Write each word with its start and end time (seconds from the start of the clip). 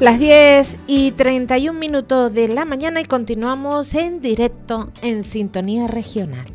Las 0.00 0.20
10 0.20 0.78
y 0.86 1.10
31 1.10 1.76
minutos 1.76 2.32
de 2.32 2.46
la 2.46 2.64
mañana 2.64 3.00
y 3.00 3.04
continuamos 3.04 3.94
en 3.94 4.20
directo 4.20 4.92
en 5.02 5.24
Sintonía 5.24 5.88
Regional. 5.88 6.46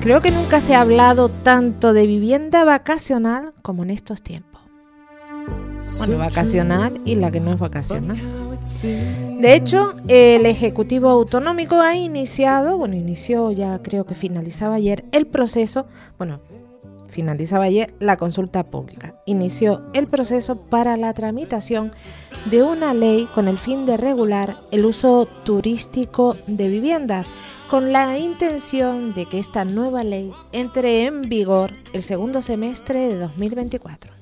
Creo 0.00 0.20
que 0.20 0.32
nunca 0.32 0.60
se 0.60 0.74
ha 0.74 0.80
hablado 0.80 1.28
tanto 1.28 1.92
de 1.92 2.04
vivienda 2.08 2.64
vacacional 2.64 3.52
como 3.62 3.84
en 3.84 3.90
estos 3.90 4.22
tiempos. 4.22 4.60
Bueno, 5.98 6.18
vacacional 6.18 7.00
y 7.04 7.14
la 7.14 7.30
que 7.30 7.38
no 7.38 7.52
es 7.52 7.60
vacacional. 7.60 8.18
De 9.40 9.54
hecho, 9.54 9.84
el 10.08 10.46
Ejecutivo 10.46 11.10
Autonómico 11.10 11.76
ha 11.76 11.94
iniciado, 11.94 12.76
bueno, 12.76 12.96
inició 12.96 13.52
ya 13.52 13.80
creo 13.84 14.04
que 14.04 14.16
finalizaba 14.16 14.74
ayer 14.74 15.04
el 15.12 15.28
proceso, 15.28 15.86
bueno, 16.18 16.40
finalizaba 17.08 17.64
ayer 17.64 17.94
la 17.98 18.16
consulta 18.16 18.64
pública. 18.64 19.14
Inició 19.26 19.82
el 19.94 20.06
proceso 20.06 20.56
para 20.56 20.96
la 20.96 21.12
tramitación 21.14 21.92
de 22.46 22.62
una 22.62 22.94
ley 22.94 23.28
con 23.34 23.48
el 23.48 23.58
fin 23.58 23.86
de 23.86 23.96
regular 23.96 24.60
el 24.70 24.84
uso 24.84 25.26
turístico 25.44 26.36
de 26.46 26.68
viviendas, 26.68 27.30
con 27.70 27.92
la 27.92 28.18
intención 28.18 29.12
de 29.14 29.26
que 29.26 29.38
esta 29.38 29.64
nueva 29.64 30.04
ley 30.04 30.32
entre 30.52 31.04
en 31.06 31.22
vigor 31.22 31.72
el 31.92 32.02
segundo 32.02 32.42
semestre 32.42 33.08
de 33.08 33.16
2024. 33.16 34.12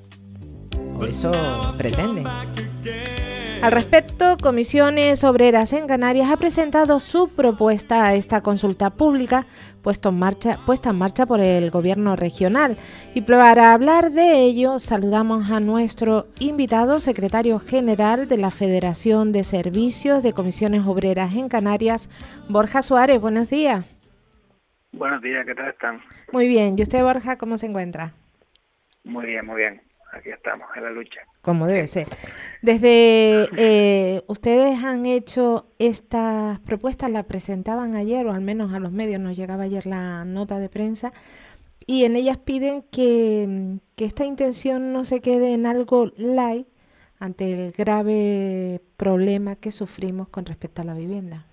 O 0.99 1.05
eso 1.05 1.31
pretende. 1.77 2.25
Al 3.63 3.73
respecto, 3.73 4.37
Comisiones 4.41 5.25
Obreras 5.25 5.73
en 5.73 5.87
Canarias 5.87 6.31
ha 6.31 6.37
presentado 6.37 7.01
su 7.01 7.29
propuesta 7.29 8.07
a 8.07 8.15
esta 8.15 8.43
consulta 8.43 8.91
pública 8.91 9.47
puesta 9.83 10.11
en 10.11 10.19
marcha, 10.19 10.59
puesta 10.67 10.91
en 10.91 10.97
marcha 10.97 11.27
por 11.27 11.41
el 11.41 11.71
Gobierno 11.71 12.17
regional. 12.17 12.77
Y 13.15 13.23
para 13.23 13.73
hablar 13.73 14.11
de 14.11 14.41
ello, 14.43 14.79
saludamos 14.79 15.51
a 15.51 15.61
nuestro 15.61 16.27
invitado, 16.39 17.01
secretario 17.01 17.59
general 17.59 18.29
de 18.29 18.37
la 18.37 18.51
Federación 18.51 19.33
de 19.33 19.45
Servicios 19.45 20.23
de 20.23 20.33
Comisiones 20.33 20.87
Obreras 20.87 21.35
en 21.35 21.49
Canarias, 21.49 22.11
Borja 22.49 22.83
Suárez. 22.83 23.21
Buenos 23.21 23.49
días. 23.49 23.85
Buenos 24.93 25.23
días, 25.23 25.45
¿qué 25.47 25.55
tal 25.55 25.69
están? 25.69 26.01
Muy 26.33 26.47
bien. 26.47 26.77
¿Y 26.79 26.83
usted, 26.83 27.03
Borja, 27.03 27.39
cómo 27.39 27.59
se 27.59 27.67
encuentra? 27.67 28.13
Muy 29.05 29.27
bien, 29.27 29.47
muy 29.47 29.57
bien. 29.57 29.86
Aquí 30.17 30.31
estamos, 30.31 30.69
en 30.77 30.85
la 30.85 30.91
lucha 30.91 31.21
como 31.47 31.69
debe 31.69 31.87
ser. 31.87 32.09
Desde 32.61 33.47
eh, 33.57 34.21
ustedes 34.27 34.83
han 34.83 35.07
hecho 35.07 35.69
estas 35.79 36.59
propuestas, 36.59 37.09
la 37.09 37.23
presentaban 37.23 37.95
ayer, 37.95 38.27
o 38.27 38.33
al 38.33 38.41
menos 38.41 38.75
a 38.75 38.81
los 38.81 38.91
medios 38.91 39.21
nos 39.21 39.37
llegaba 39.37 39.63
ayer 39.63 39.87
la 39.87 40.25
nota 40.25 40.59
de 40.59 40.69
prensa, 40.69 41.13
y 41.87 42.05
en 42.05 42.17
ellas 42.17 42.37
piden 42.37 42.83
que, 42.91 43.79
esta 43.97 44.25
intención 44.25 44.93
no 44.93 45.05
se 45.05 45.21
quede 45.21 45.55
en 45.55 45.67
algo 45.67 46.11
light 46.17 46.67
ante 47.21 47.53
el 47.53 47.71
grave 47.71 48.81
problema 48.97 49.55
que 49.55 49.71
sufrimos 49.71 50.29
con 50.29 50.47
respecto 50.47 50.83
a 50.83 50.85
la 50.85 50.95
vivienda. 50.95 51.47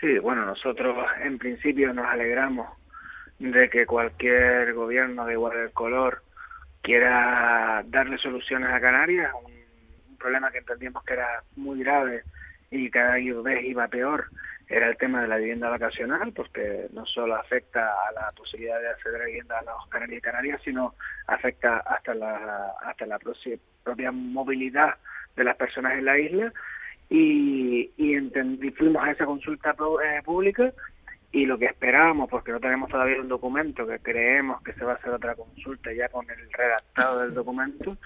Sí, 0.00 0.18
bueno, 0.20 0.46
nosotros 0.46 0.96
en 1.24 1.38
principio 1.38 1.92
nos 1.92 2.06
alegramos 2.06 2.68
de 3.40 3.68
que 3.68 3.84
cualquier 3.84 4.74
gobierno 4.74 5.26
de 5.26 5.32
igual 5.32 5.72
color 5.72 6.21
quiera 6.82 7.82
darle 7.86 8.18
soluciones 8.18 8.68
a 8.70 8.80
Canarias, 8.80 9.32
un, 9.44 9.52
problema 10.18 10.52
que 10.52 10.58
entendíamos 10.58 11.02
que 11.02 11.14
era 11.14 11.42
muy 11.56 11.80
grave 11.82 12.22
y 12.70 12.88
cada 12.90 13.14
vez 13.14 13.64
iba 13.64 13.88
peor, 13.88 14.26
era 14.68 14.88
el 14.88 14.96
tema 14.96 15.20
de 15.20 15.26
la 15.26 15.36
vivienda 15.36 15.68
vacacional, 15.68 16.32
porque 16.32 16.86
no 16.92 17.04
solo 17.06 17.34
afecta 17.34 17.80
a 18.08 18.12
la 18.12 18.30
posibilidad 18.36 18.80
de 18.80 18.88
acceder 18.88 19.20
a 19.20 19.24
vivienda 19.24 19.58
a 19.58 19.62
los 19.62 19.86
canarios 19.88 20.18
y 20.18 20.22
canarias, 20.22 20.60
sino 20.64 20.94
afecta 21.26 21.78
hasta 21.78 22.14
la, 22.14 22.72
hasta 22.82 23.04
la 23.06 23.18
propia 23.82 24.12
movilidad 24.12 24.94
de 25.34 25.44
las 25.44 25.56
personas 25.56 25.94
en 25.94 26.04
la 26.04 26.18
isla. 26.18 26.52
Y, 27.10 27.90
y, 27.96 28.70
fuimos 28.78 29.02
a 29.02 29.10
esa 29.10 29.26
consulta 29.26 29.74
eh, 30.04 30.22
pública 30.24 30.72
y 31.32 31.46
lo 31.46 31.58
que 31.58 31.64
esperábamos, 31.64 32.28
porque 32.28 32.52
no 32.52 32.60
tenemos 32.60 32.90
todavía 32.90 33.20
un 33.20 33.28
documento, 33.28 33.86
que 33.86 33.98
creemos 33.98 34.62
que 34.62 34.74
se 34.74 34.84
va 34.84 34.92
a 34.92 34.94
hacer 34.96 35.10
otra 35.10 35.34
consulta 35.34 35.90
ya 35.92 36.10
con 36.10 36.28
el 36.30 36.52
redactado 36.52 37.20
del 37.20 37.32
documento, 37.32 37.96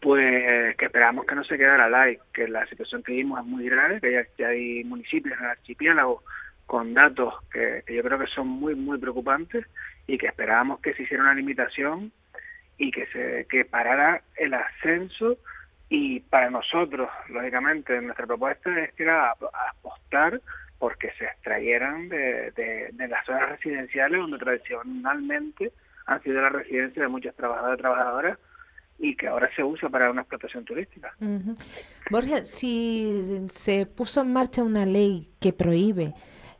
pues 0.00 0.76
que 0.76 0.84
esperamos 0.84 1.26
que 1.26 1.34
no 1.34 1.42
se 1.42 1.58
quedara 1.58 1.88
live, 1.88 2.20
que 2.32 2.46
la 2.46 2.64
situación 2.66 3.02
que 3.02 3.12
vimos 3.12 3.40
es 3.40 3.46
muy 3.46 3.68
grave, 3.68 4.00
que 4.00 4.24
ya, 4.38 4.46
hay 4.46 4.84
municipios 4.84 5.36
en 5.36 5.44
el 5.44 5.50
archipiélago 5.50 6.22
con 6.66 6.94
datos 6.94 7.34
que, 7.50 7.82
yo 7.88 8.02
creo 8.02 8.18
que 8.18 8.28
son 8.28 8.46
muy, 8.46 8.76
muy 8.76 8.98
preocupantes 8.98 9.66
y 10.06 10.16
que 10.16 10.28
esperábamos 10.28 10.78
que 10.80 10.94
se 10.94 11.02
hiciera 11.02 11.24
una 11.24 11.34
limitación 11.34 12.12
y 12.76 12.92
que 12.92 13.06
se 13.06 13.46
que 13.50 13.64
parara 13.64 14.22
el 14.36 14.54
ascenso. 14.54 15.38
Y 15.88 16.20
para 16.20 16.50
nosotros, 16.50 17.08
lógicamente, 17.30 18.00
nuestra 18.02 18.26
propuesta 18.26 18.78
es 18.78 18.92
que 18.92 19.02
era 19.02 19.30
apostar 19.30 20.40
porque 20.78 21.10
se 21.18 21.24
extrayeran 21.24 22.08
de, 22.08 22.52
las 22.96 23.24
zonas 23.26 23.48
residenciales 23.50 24.20
donde 24.20 24.38
tradicionalmente 24.38 25.72
han 26.06 26.22
sido 26.22 26.40
la 26.40 26.48
residencia 26.48 27.02
de 27.02 27.08
muchos 27.08 27.34
trabajadores 27.34 27.78
y 27.78 27.82
trabajadoras 27.82 28.38
y 28.98 29.16
que 29.16 29.28
ahora 29.28 29.48
se 29.54 29.62
usa 29.62 29.88
para 29.88 30.10
una 30.10 30.22
explotación 30.22 30.64
turística. 30.64 31.14
Borja, 32.10 32.44
si 32.44 33.44
se 33.48 33.86
puso 33.86 34.22
en 34.22 34.32
marcha 34.32 34.62
una 34.62 34.86
ley 34.86 35.30
que 35.40 35.52
prohíbe 35.52 36.14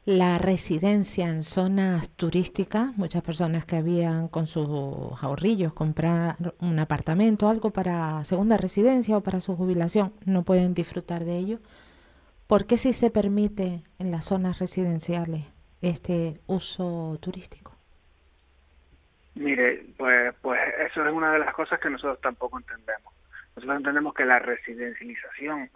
la 0.09 0.39
residencia 0.39 1.29
en 1.29 1.43
zonas 1.43 2.09
turísticas, 2.11 2.97
muchas 2.97 3.23
personas 3.23 3.67
que 3.67 3.77
habían 3.77 4.29
con 4.29 4.47
sus 4.47 4.67
ahorrillos 5.23 5.75
comprar 5.75 6.37
un 6.61 6.79
apartamento, 6.79 7.47
algo 7.47 7.71
para 7.71 8.25
segunda 8.25 8.57
residencia 8.57 9.19
o 9.19 9.21
para 9.21 9.41
su 9.41 9.55
jubilación, 9.55 10.15
no 10.25 10.45
pueden 10.45 10.73
disfrutar 10.73 11.25
de 11.25 11.37
ello. 11.37 11.59
¿Por 12.49 12.67
qué 12.67 12.79
si 12.79 12.95
se 12.95 13.11
permite 13.11 13.83
en 13.99 14.11
las 14.11 14.25
zonas 14.25 14.59
residenciales 14.59 15.45
este 15.83 16.41
uso 16.47 17.19
turístico? 17.21 17.77
Mire, 19.35 19.85
pues, 19.99 20.35
pues 20.41 20.59
eso 20.91 21.07
es 21.07 21.13
una 21.13 21.31
de 21.31 21.41
las 21.41 21.53
cosas 21.53 21.79
que 21.79 21.91
nosotros 21.91 22.19
tampoco 22.23 22.59
entendemos. 22.59 23.13
Nosotros 23.55 23.77
entendemos 23.77 24.15
que 24.15 24.25
la 24.25 24.39
residencialización 24.39 25.71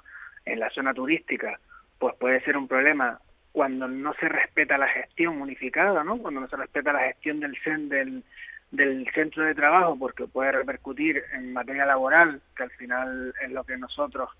en 0.47 0.61
la 0.61 0.71
zona 0.71 0.95
turística 0.95 1.61
pues 1.99 2.15
puede 2.17 2.41
ser 2.41 2.57
un 2.57 2.67
problema 2.67 3.21
cuando 3.53 3.87
no 3.87 4.15
se 4.15 4.31
respeta 4.31 4.79
la 4.79 4.89
gestión 4.89 5.43
unificada, 5.43 6.03
¿no? 6.03 6.17
Cuando 6.17 6.41
no 6.41 6.49
se 6.49 6.57
respeta 6.57 6.95
la 6.95 7.05
gestión 7.05 7.39
del, 7.41 7.55
del, 7.91 8.25
del 8.71 9.11
centro 9.13 9.45
de 9.45 9.55
trabajo, 9.55 9.99
porque 9.99 10.27
puede 10.27 10.53
repercutir 10.53 11.23
en 11.35 11.53
materia 11.53 11.85
laboral, 11.85 12.41
que 12.57 12.63
al 12.63 12.71
final 12.71 13.35
es 13.43 13.51
lo 13.51 13.63
que 13.63 13.77
nosotros 13.77 14.31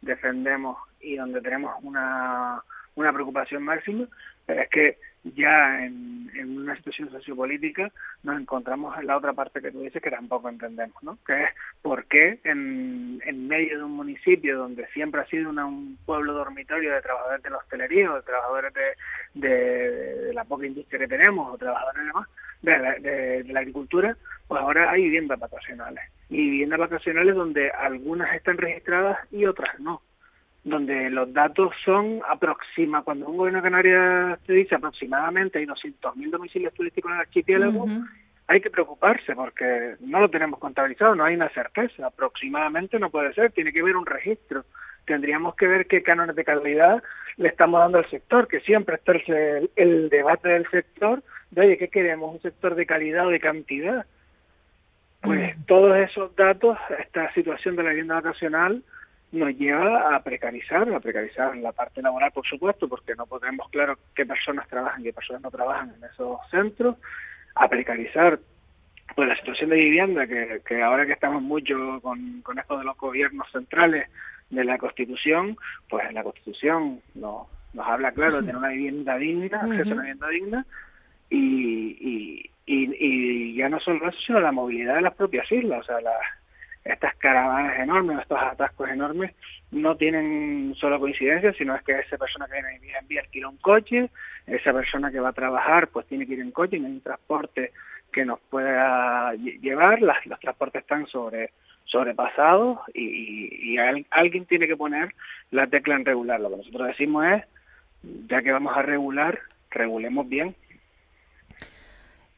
defendemos 0.00 0.76
y 1.00 1.16
donde 1.16 1.40
tenemos 1.40 1.74
una, 1.82 2.62
una 2.94 3.12
preocupación 3.12 3.62
máxima, 3.62 4.06
pero 4.46 4.62
es 4.62 4.68
que 4.70 4.98
ya 5.22 5.84
en, 5.84 6.30
una 6.58 6.76
situación 6.76 7.10
sociopolítica 7.10 7.90
nos 8.22 8.40
encontramos 8.40 8.96
en 8.98 9.06
la 9.06 9.16
otra 9.16 9.32
parte 9.32 9.60
que 9.60 9.70
tú 9.70 9.82
dices 9.82 10.02
que 10.02 10.10
tampoco 10.10 10.48
entendemos, 10.48 11.02
¿no? 11.02 11.18
Que 11.26 11.44
es 11.44 11.50
por 11.82 12.06
qué 12.06 12.38
en, 12.44 13.20
en 13.24 13.48
medio 13.48 13.78
de 13.78 13.84
un 13.84 13.92
municipio 13.92 14.56
donde 14.56 14.86
siempre 14.88 15.20
ha 15.20 15.26
sido 15.26 15.50
un 15.50 15.98
pueblo 16.06 16.32
dormitorio 16.32 16.94
de 16.94 17.02
trabajadores 17.02 17.42
de 17.42 17.50
la 17.50 17.58
hostelería 17.58 18.12
o 18.12 18.16
de 18.16 18.22
trabajadores 18.22 18.72
de, 19.34 19.46
de, 19.48 20.34
la 20.34 20.44
poca 20.44 20.66
industria 20.66 21.00
que 21.00 21.08
tenemos 21.08 21.52
o 21.52 21.58
trabajadores 21.58 22.04
de 22.62 22.78
la, 22.78 22.94
de, 22.94 23.44
la 23.44 23.60
agricultura, 23.60 24.16
pues 24.48 24.60
ahora 24.60 24.90
hay 24.90 25.02
viviendas 25.02 25.38
vacacionales. 25.38 26.04
Y 26.30 26.36
viviendas 26.36 26.78
vacacionales 26.78 27.34
donde 27.34 27.70
algunas 27.70 28.34
están 28.34 28.56
registradas 28.56 29.18
y 29.32 29.44
otras 29.46 29.78
no 29.80 30.00
donde 30.62 31.08
los 31.10 31.32
datos 31.32 31.72
son 31.84 32.20
aproxima 32.28 33.02
cuando 33.02 33.28
un 33.28 33.36
gobierno 33.36 33.60
de 33.60 33.70
Canarias 33.70 34.38
te 34.46 34.52
dice 34.52 34.74
aproximadamente 34.74 35.58
hay 35.58 35.66
200.000 35.66 36.30
domicilios 36.30 36.74
turísticos 36.74 37.10
en 37.10 37.14
el 37.14 37.20
archipiélago, 37.22 37.86
hay 38.46 38.60
que 38.60 38.70
preocuparse 38.70 39.34
porque 39.34 39.96
no 40.00 40.20
lo 40.20 40.28
tenemos 40.28 40.58
contabilizado, 40.58 41.14
no 41.14 41.24
hay 41.24 41.34
una 41.34 41.48
certeza, 41.50 42.06
aproximadamente 42.06 42.98
no 42.98 43.08
puede 43.10 43.32
ser, 43.32 43.52
tiene 43.52 43.72
que 43.72 43.80
haber 43.80 43.96
un 43.96 44.06
registro. 44.06 44.64
Tendríamos 45.06 45.54
que 45.54 45.66
ver 45.66 45.86
qué 45.86 46.02
cánones 46.02 46.36
de 46.36 46.44
calidad 46.44 47.02
le 47.36 47.48
estamos 47.48 47.80
dando 47.80 47.98
al 47.98 48.10
sector, 48.10 48.48
que 48.48 48.60
siempre 48.60 48.96
está 48.96 49.12
el, 49.12 49.70
el 49.76 50.08
debate 50.08 50.48
del 50.50 50.68
sector 50.68 51.22
de, 51.50 51.60
oye, 51.62 51.78
¿qué 51.78 51.88
queremos? 51.88 52.34
¿Un 52.34 52.42
sector 52.42 52.74
de 52.74 52.86
calidad 52.86 53.26
o 53.26 53.30
de 53.30 53.40
cantidad? 53.40 54.04
Pues 55.20 55.54
todos 55.66 55.96
esos 55.98 56.34
datos, 56.34 56.78
esta 56.98 57.32
situación 57.34 57.76
de 57.76 57.82
la 57.82 57.90
vivienda 57.90 58.14
vacacional, 58.16 58.82
nos 59.32 59.56
lleva 59.56 60.14
a 60.14 60.22
precarizar, 60.22 60.92
a 60.92 61.00
precarizar 61.00 61.56
la 61.56 61.72
parte 61.72 62.02
laboral, 62.02 62.32
por 62.32 62.46
supuesto, 62.46 62.88
porque 62.88 63.14
no 63.14 63.26
podemos 63.26 63.68
claro 63.68 63.96
qué 64.14 64.26
personas 64.26 64.66
trabajan 64.68 65.00
y 65.00 65.04
qué 65.04 65.12
personas 65.12 65.42
no 65.42 65.50
trabajan 65.50 65.94
en 65.96 66.04
esos 66.04 66.38
centros, 66.50 66.96
a 67.54 67.68
precarizar 67.68 68.40
pues 69.14 69.28
la 69.28 69.36
situación 69.36 69.70
de 69.70 69.76
vivienda, 69.76 70.26
que, 70.26 70.62
que 70.66 70.82
ahora 70.82 71.06
que 71.06 71.12
estamos 71.12 71.42
mucho 71.42 72.00
con, 72.00 72.42
con 72.42 72.58
esto 72.58 72.78
de 72.78 72.84
los 72.84 72.96
gobiernos 72.96 73.50
centrales 73.50 74.08
de 74.50 74.64
la 74.64 74.78
Constitución, 74.78 75.56
pues 75.88 76.08
en 76.08 76.14
la 76.14 76.22
Constitución 76.22 77.00
nos, 77.14 77.46
nos 77.72 77.86
habla 77.86 78.12
claro 78.12 78.36
de 78.36 78.40
tener 78.40 78.56
una 78.56 78.68
vivienda 78.68 79.16
digna, 79.16 79.60
acceso 79.60 79.90
a 79.90 79.94
una 79.94 80.02
vivienda 80.02 80.28
digna, 80.28 80.66
y, 81.28 81.96
y, 82.00 82.49
y, 82.66 83.54
ya 83.54 83.68
no 83.68 83.80
solo 83.80 84.08
eso, 84.08 84.18
sino 84.20 84.40
la 84.40 84.52
movilidad 84.52 84.96
de 84.96 85.02
las 85.02 85.14
propias 85.14 85.50
islas, 85.50 85.80
o 85.80 85.82
sea, 85.82 85.98
estas 86.84 87.14
caravanas 87.16 87.78
enormes, 87.78 88.20
estos 88.20 88.40
atascos 88.40 88.88
enormes, 88.88 89.34
no 89.70 89.96
tienen 89.96 90.74
solo 90.76 90.98
coincidencia, 90.98 91.52
sino 91.52 91.74
es 91.74 91.82
que 91.82 91.98
esa 91.98 92.16
persona 92.16 92.46
que 92.46 92.54
viene 92.54 92.94
a 92.94 92.98
enviar 93.00 93.24
alquila 93.24 93.48
un 93.48 93.56
coche, 93.58 94.10
esa 94.46 94.72
persona 94.72 95.10
que 95.10 95.20
va 95.20 95.30
a 95.30 95.34
trabajar 95.34 95.88
pues 95.88 96.06
tiene 96.06 96.26
que 96.26 96.34
ir 96.34 96.40
en 96.40 96.52
coche, 96.52 96.78
no 96.78 96.86
hay 96.86 96.92
un 96.94 97.00
transporte 97.00 97.72
que 98.12 98.24
nos 98.24 98.40
pueda 98.40 99.34
llevar, 99.34 100.00
los 100.00 100.40
transportes 100.40 100.82
están 100.82 101.06
sobre 101.06 101.50
sobrepasados 101.84 102.78
y, 102.94 103.76
alguien 103.78 104.44
tiene 104.46 104.68
que 104.68 104.76
poner 104.76 105.14
la 105.50 105.66
tecla 105.66 105.96
en 105.96 106.04
regular. 106.04 106.40
Lo 106.40 106.50
que 106.50 106.58
nosotros 106.58 106.88
decimos 106.88 107.26
es, 107.26 107.44
ya 108.28 108.42
que 108.42 108.52
vamos 108.52 108.76
a 108.76 108.82
regular, 108.82 109.40
regulemos 109.70 110.28
bien. 110.28 110.54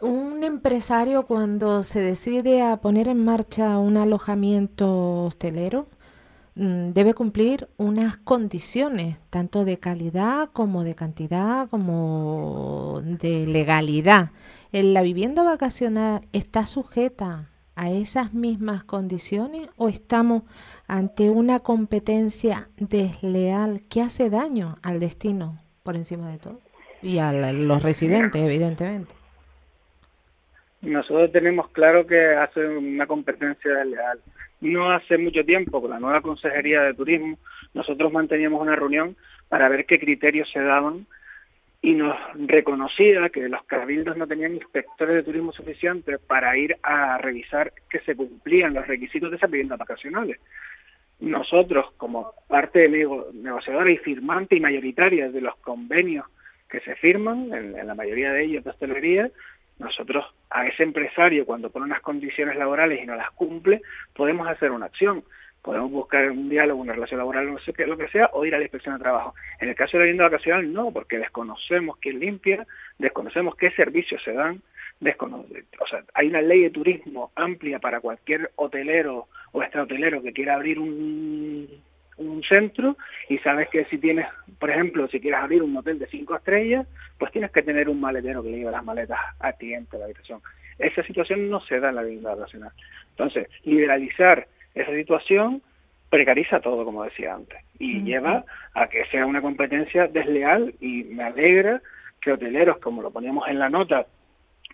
Un 0.02 0.43
empresario 0.43 1.26
cuando 1.26 1.84
se 1.84 2.00
decide 2.00 2.60
a 2.60 2.78
poner 2.78 3.06
en 3.06 3.25
marcha 3.25 3.78
un 3.78 3.96
alojamiento 3.96 5.26
hostelero 5.26 5.87
mm, 6.56 6.90
debe 6.90 7.14
cumplir 7.14 7.69
unas 7.76 8.16
condiciones, 8.16 9.19
tanto 9.31 9.64
de 9.64 9.78
calidad 9.78 10.50
como 10.52 10.82
de 10.82 10.96
cantidad, 10.96 11.69
como 11.70 13.00
de 13.04 13.46
legalidad. 13.46 14.31
¿La 14.72 15.02
vivienda 15.02 15.44
vacacional 15.44 16.26
está 16.32 16.66
sujeta 16.66 17.50
a 17.76 17.93
esas 17.93 18.34
mismas 18.34 18.82
condiciones 18.82 19.69
o 19.76 19.88
estamos 19.88 20.43
ante 20.88 21.31
una 21.31 21.60
competencia 21.60 22.70
desleal 22.76 23.82
que 23.82 24.02
hace 24.02 24.31
daño 24.31 24.78
al 24.82 24.98
destino 24.98 25.60
por 25.84 25.94
encima 25.94 26.28
de 26.28 26.38
todo 26.38 26.58
y 27.02 27.19
a 27.19 27.32
los 27.52 27.84
residentes, 27.84 28.43
evidentemente? 28.43 29.21
Nosotros 30.82 31.31
tenemos 31.31 31.70
claro 31.70 32.06
que 32.06 32.34
hace 32.34 32.67
una 32.67 33.06
competencia 33.06 33.73
desleal. 33.73 34.20
No 34.61 34.90
hace 34.90 35.17
mucho 35.17 35.44
tiempo, 35.44 35.81
con 35.81 35.90
la 35.90 36.00
nueva 36.00 36.20
Consejería 36.20 36.82
de 36.82 36.94
Turismo, 36.94 37.38
nosotros 37.73 38.12
manteníamos 38.12 38.61
una 38.61 38.76
reunión 38.76 39.17
para 39.49 39.69
ver 39.69 39.87
qué 39.87 39.99
criterios 39.99 40.50
se 40.50 40.61
daban 40.61 41.06
y 41.81 41.94
nos 41.94 42.17
reconocía 42.34 43.29
que 43.29 43.49
los 43.49 43.64
cabildos 43.64 44.17
no 44.17 44.29
tenían 44.29 44.55
inspectores 44.55 45.17
de 45.17 45.23
turismo 45.25 45.52
suficientes 45.52 46.20
para 46.20 46.56
ir 46.56 46.76
a 46.82 47.19
revisar 47.19 47.73
que 47.90 47.99
se 48.00 48.14
cumplían 48.14 48.75
los 48.75 48.87
requisitos 48.87 49.31
de 49.31 49.37
esas 49.37 49.50
viviendas 49.50 49.79
vacacionales. 49.79 50.38
Nosotros, 51.19 51.93
como 51.96 52.32
parte 52.49 52.88
negociadora 52.88 53.90
y 53.90 53.99
firmante 53.99 54.56
y 54.56 54.61
mayoritaria 54.61 55.31
de 55.31 55.40
los 55.40 55.56
convenios 55.56 56.26
que 56.69 56.81
se 56.81 56.94
firman, 56.96 57.52
en, 57.52 57.87
la 57.87 57.94
mayoría 57.94 58.32
de 58.32 58.44
ellos 58.44 58.64
de 58.64 58.70
hostelería, 58.70 59.31
nosotros 59.82 60.25
a 60.50 60.67
ese 60.67 60.82
empresario 60.82 61.44
cuando 61.44 61.70
pone 61.70 61.87
unas 61.87 62.00
condiciones 62.00 62.56
laborales 62.56 63.02
y 63.02 63.06
no 63.06 63.14
las 63.14 63.31
cumple, 63.32 63.82
podemos 64.14 64.49
hacer 64.49 64.70
una 64.70 64.87
acción 64.87 65.25
podemos 65.62 65.93
buscar 65.93 66.29
un 66.29 66.49
diálogo, 66.49 66.82
una 66.82 66.93
relación 66.93 67.19
laboral, 67.19 67.52
no 67.52 67.58
sé 67.61 67.73
qué, 67.73 67.87
lo 67.87 67.96
que 67.96 68.08
sea, 68.08 68.31
o 68.32 68.44
ir 68.44 68.52
a 68.52 68.58
la 68.58 68.64
inspección 68.64 68.96
de 68.96 69.00
trabajo. 69.00 69.34
En 69.61 69.69
el 69.69 69.76
caso 69.76 69.93
de 69.93 70.00
la 70.00 70.05
vivienda 70.06 70.25
vacacional, 70.25 70.73
no, 70.73 70.90
porque 70.90 71.19
desconocemos 71.19 71.99
quién 71.99 72.19
limpia, 72.19 72.67
desconocemos 72.99 73.55
qué 73.55 73.70
servicios 73.70 74.20
se 74.25 74.32
dan, 74.32 74.61
o 75.05 75.87
sea, 75.87 76.05
hay 76.14 76.29
una 76.29 76.43
ley 76.43 76.62
de 76.62 76.70
turismo 76.70 77.32
amplia 77.34 77.81
para 77.81 78.00
cualquier 78.00 78.52
hotelero 78.56 79.26
o 79.50 79.62
extrahotelero 79.62 80.23
que 80.23 80.32
quiera 80.32 80.55
abrir 80.55 80.79
un, 80.79 81.69
un 82.19 82.43
centro 82.44 82.96
y 83.29 83.38
sabes 83.38 83.69
que 83.69 83.84
si 83.87 83.99
tienes, 83.99 84.26
por 84.62 84.70
ejemplo, 84.70 85.08
si 85.08 85.18
quieres 85.18 85.40
abrir 85.40 85.60
un 85.60 85.76
hotel 85.76 85.98
de 85.98 86.06
cinco 86.06 86.36
estrellas, 86.36 86.86
pues 87.18 87.32
tienes 87.32 87.50
que 87.50 87.64
tener 87.64 87.88
un 87.88 88.00
maletero 88.00 88.44
que 88.44 88.50
le 88.50 88.58
lleve 88.58 88.70
las 88.70 88.84
maletas 88.84 89.18
al 89.40 89.56
cliente 89.56 89.96
a 89.96 89.98
la 89.98 90.04
habitación. 90.04 90.40
Esa 90.78 91.02
situación 91.02 91.50
no 91.50 91.58
se 91.58 91.80
da 91.80 91.88
en 91.88 91.96
la 91.96 92.02
vivienda 92.02 92.36
vacacional. 92.36 92.70
Entonces, 93.10 93.48
liberalizar 93.64 94.46
esa 94.72 94.92
situación 94.92 95.62
precariza 96.08 96.60
todo, 96.60 96.84
como 96.84 97.02
decía 97.02 97.34
antes, 97.34 97.58
y 97.80 98.02
lleva 98.04 98.44
a 98.72 98.86
que 98.86 99.04
sea 99.06 99.26
una 99.26 99.42
competencia 99.42 100.06
desleal 100.06 100.76
y 100.78 101.02
me 101.02 101.24
alegra 101.24 101.82
que 102.20 102.30
hoteleros, 102.30 102.78
como 102.78 103.02
lo 103.02 103.10
poníamos 103.10 103.48
en 103.48 103.58
la 103.58 103.68
nota, 103.68 104.06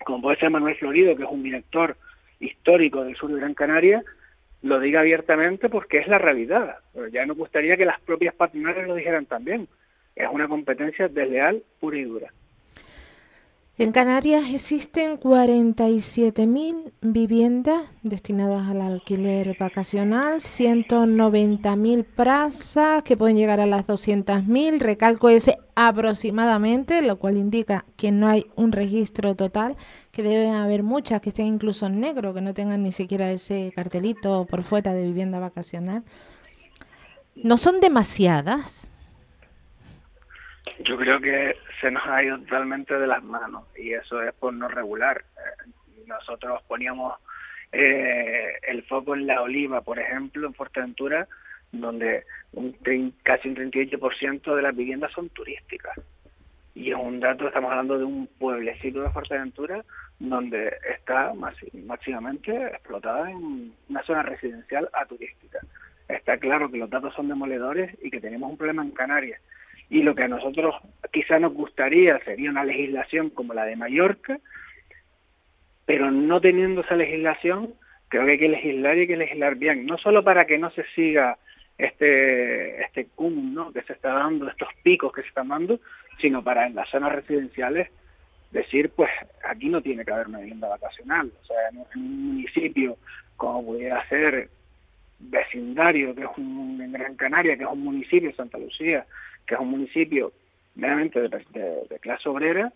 como 0.05 0.21
puede 0.21 0.37
ser 0.37 0.51
Manuel 0.51 0.75
Florido, 0.75 1.15
que 1.15 1.23
es 1.23 1.29
un 1.31 1.41
director 1.41 1.97
histórico 2.39 3.03
del 3.03 3.15
sur 3.15 3.33
de 3.33 3.39
Gran 3.39 3.55
Canaria, 3.55 4.03
lo 4.61 4.79
diga 4.79 4.99
abiertamente 4.99 5.67
porque 5.67 5.97
es 5.97 6.07
la 6.07 6.19
realidad. 6.19 6.77
Pero 6.93 7.07
ya 7.07 7.25
nos 7.25 7.37
gustaría 7.37 7.75
que 7.75 7.85
las 7.85 7.99
propias 8.01 8.35
patronales 8.35 8.87
lo 8.87 8.93
dijeran 8.93 9.25
también. 9.25 9.67
Es 10.19 10.27
una 10.29 10.49
competencia 10.49 11.07
desleal 11.07 11.63
pura 11.79 11.97
y 11.97 12.03
dura. 12.03 12.33
En 13.77 13.93
Canarias 13.93 14.53
existen 14.53 15.17
47.000 15.17 16.91
viviendas 16.99 17.93
destinadas 18.03 18.67
al 18.67 18.81
alquiler 18.81 19.55
vacacional, 19.57 20.41
190.000 20.41 22.03
plazas 22.03 23.03
que 23.03 23.15
pueden 23.15 23.37
llegar 23.37 23.61
a 23.61 23.65
las 23.65 23.87
200.000. 23.87 24.79
Recalco 24.79 25.29
ese 25.29 25.55
aproximadamente, 25.75 27.01
lo 27.01 27.19
cual 27.19 27.37
indica 27.37 27.85
que 27.95 28.11
no 28.11 28.27
hay 28.27 28.47
un 28.57 28.73
registro 28.73 29.35
total, 29.35 29.77
que 30.11 30.23
deben 30.23 30.55
haber 30.55 30.83
muchas 30.83 31.21
que 31.21 31.29
estén 31.29 31.45
incluso 31.45 31.85
en 31.85 32.01
negro, 32.01 32.33
que 32.33 32.41
no 32.41 32.53
tengan 32.53 32.83
ni 32.83 32.91
siquiera 32.91 33.31
ese 33.31 33.71
cartelito 33.73 34.45
por 34.45 34.63
fuera 34.63 34.91
de 34.91 35.05
vivienda 35.05 35.39
vacacional. 35.39 36.03
¿No 37.33 37.55
son 37.55 37.79
demasiadas? 37.79 38.88
Yo 40.83 40.97
creo 40.97 41.19
que 41.19 41.55
se 41.81 41.91
nos 41.91 42.05
ha 42.05 42.23
ido 42.23 42.37
totalmente 42.39 42.97
de 42.97 43.07
las 43.07 43.23
manos 43.23 43.65
y 43.77 43.93
eso 43.93 44.21
es 44.21 44.33
por 44.33 44.53
no 44.53 44.67
regular. 44.67 45.23
Eh, 45.37 45.71
nosotros 46.07 46.61
poníamos 46.67 47.15
eh, 47.71 48.53
el 48.67 48.83
foco 48.83 49.15
en 49.15 49.27
la 49.27 49.41
oliva, 49.41 49.81
por 49.81 49.99
ejemplo, 49.99 50.47
en 50.47 50.53
Fuerteventura, 50.53 51.27
donde 51.71 52.25
casi 53.23 53.49
un 53.49 53.55
38% 53.55 54.55
de 54.55 54.61
las 54.61 54.75
viviendas 54.75 55.11
son 55.11 55.29
turísticas. 55.29 55.99
Y 56.73 56.91
es 56.91 56.97
un 56.97 57.19
dato, 57.19 57.47
estamos 57.47 57.71
hablando 57.71 57.97
de 57.97 58.05
un 58.05 58.27
pueblecito 58.27 59.01
de 59.01 59.09
Fuerteventura 59.09 59.83
donde 60.17 60.73
está 60.97 61.33
máximamente 61.33 62.55
explotada 62.67 63.29
en 63.29 63.73
una 63.89 64.03
zona 64.03 64.23
residencial 64.23 64.89
a 64.93 65.05
turística. 65.05 65.59
Está 66.07 66.37
claro 66.37 66.71
que 66.71 66.77
los 66.77 66.89
datos 66.89 67.13
son 67.13 67.27
demoledores 67.27 67.95
y 68.01 68.09
que 68.09 68.21
tenemos 68.21 68.49
un 68.49 68.57
problema 68.57 68.83
en 68.83 68.91
Canarias 68.91 69.41
y 69.89 70.03
lo 70.03 70.13
que 70.13 70.23
a 70.23 70.27
nosotros 70.27 70.75
quizá 71.11 71.39
nos 71.39 71.53
gustaría 71.53 72.19
sería 72.19 72.51
una 72.51 72.63
legislación 72.63 73.29
como 73.29 73.53
la 73.53 73.65
de 73.65 73.75
Mallorca, 73.75 74.39
pero 75.85 76.11
no 76.11 76.39
teniendo 76.39 76.81
esa 76.81 76.95
legislación, 76.95 77.73
creo 78.07 78.25
que 78.25 78.31
hay 78.31 78.39
que 78.39 78.49
legislar 78.49 78.97
y 78.97 79.01
hay 79.01 79.07
que 79.07 79.17
legislar 79.17 79.55
bien, 79.55 79.85
no 79.85 79.97
solo 79.97 80.23
para 80.23 80.45
que 80.45 80.59
no 80.59 80.69
se 80.71 80.83
siga 80.95 81.37
este 81.77 82.81
este 82.83 83.07
cum 83.15 83.53
¿no? 83.53 83.71
que 83.71 83.81
se 83.83 83.93
está 83.93 84.13
dando, 84.13 84.47
estos 84.47 84.69
picos 84.83 85.11
que 85.13 85.21
se 85.21 85.29
están 85.29 85.47
dando, 85.47 85.79
sino 86.19 86.43
para 86.43 86.67
en 86.67 86.75
las 86.75 86.89
zonas 86.89 87.13
residenciales 87.13 87.89
decir, 88.51 88.91
pues 88.91 89.09
aquí 89.47 89.69
no 89.69 89.81
tiene 89.81 90.03
que 90.03 90.11
haber 90.11 90.27
una 90.27 90.39
vivienda 90.39 90.67
vacacional, 90.67 91.31
o 91.41 91.45
sea, 91.45 91.57
en 91.71 91.85
un 91.95 92.27
municipio 92.27 92.97
como 93.37 93.65
pudiera 93.65 94.07
ser 94.09 94.49
vecindario, 95.19 96.15
que 96.15 96.23
es 96.23 96.29
un, 96.37 96.81
en 96.81 96.91
Gran 96.91 97.15
Canaria, 97.15 97.57
que 97.57 97.63
es 97.63 97.69
un 97.69 97.83
municipio, 97.83 98.33
Santa 98.35 98.57
Lucía, 98.57 99.05
que 99.49 99.55
es 99.55 99.61
un 99.61 99.71
municipio 99.71 100.31
meramente 100.75 101.19
de, 101.19 101.99
clase 101.99 102.29
obrera, 102.29 102.71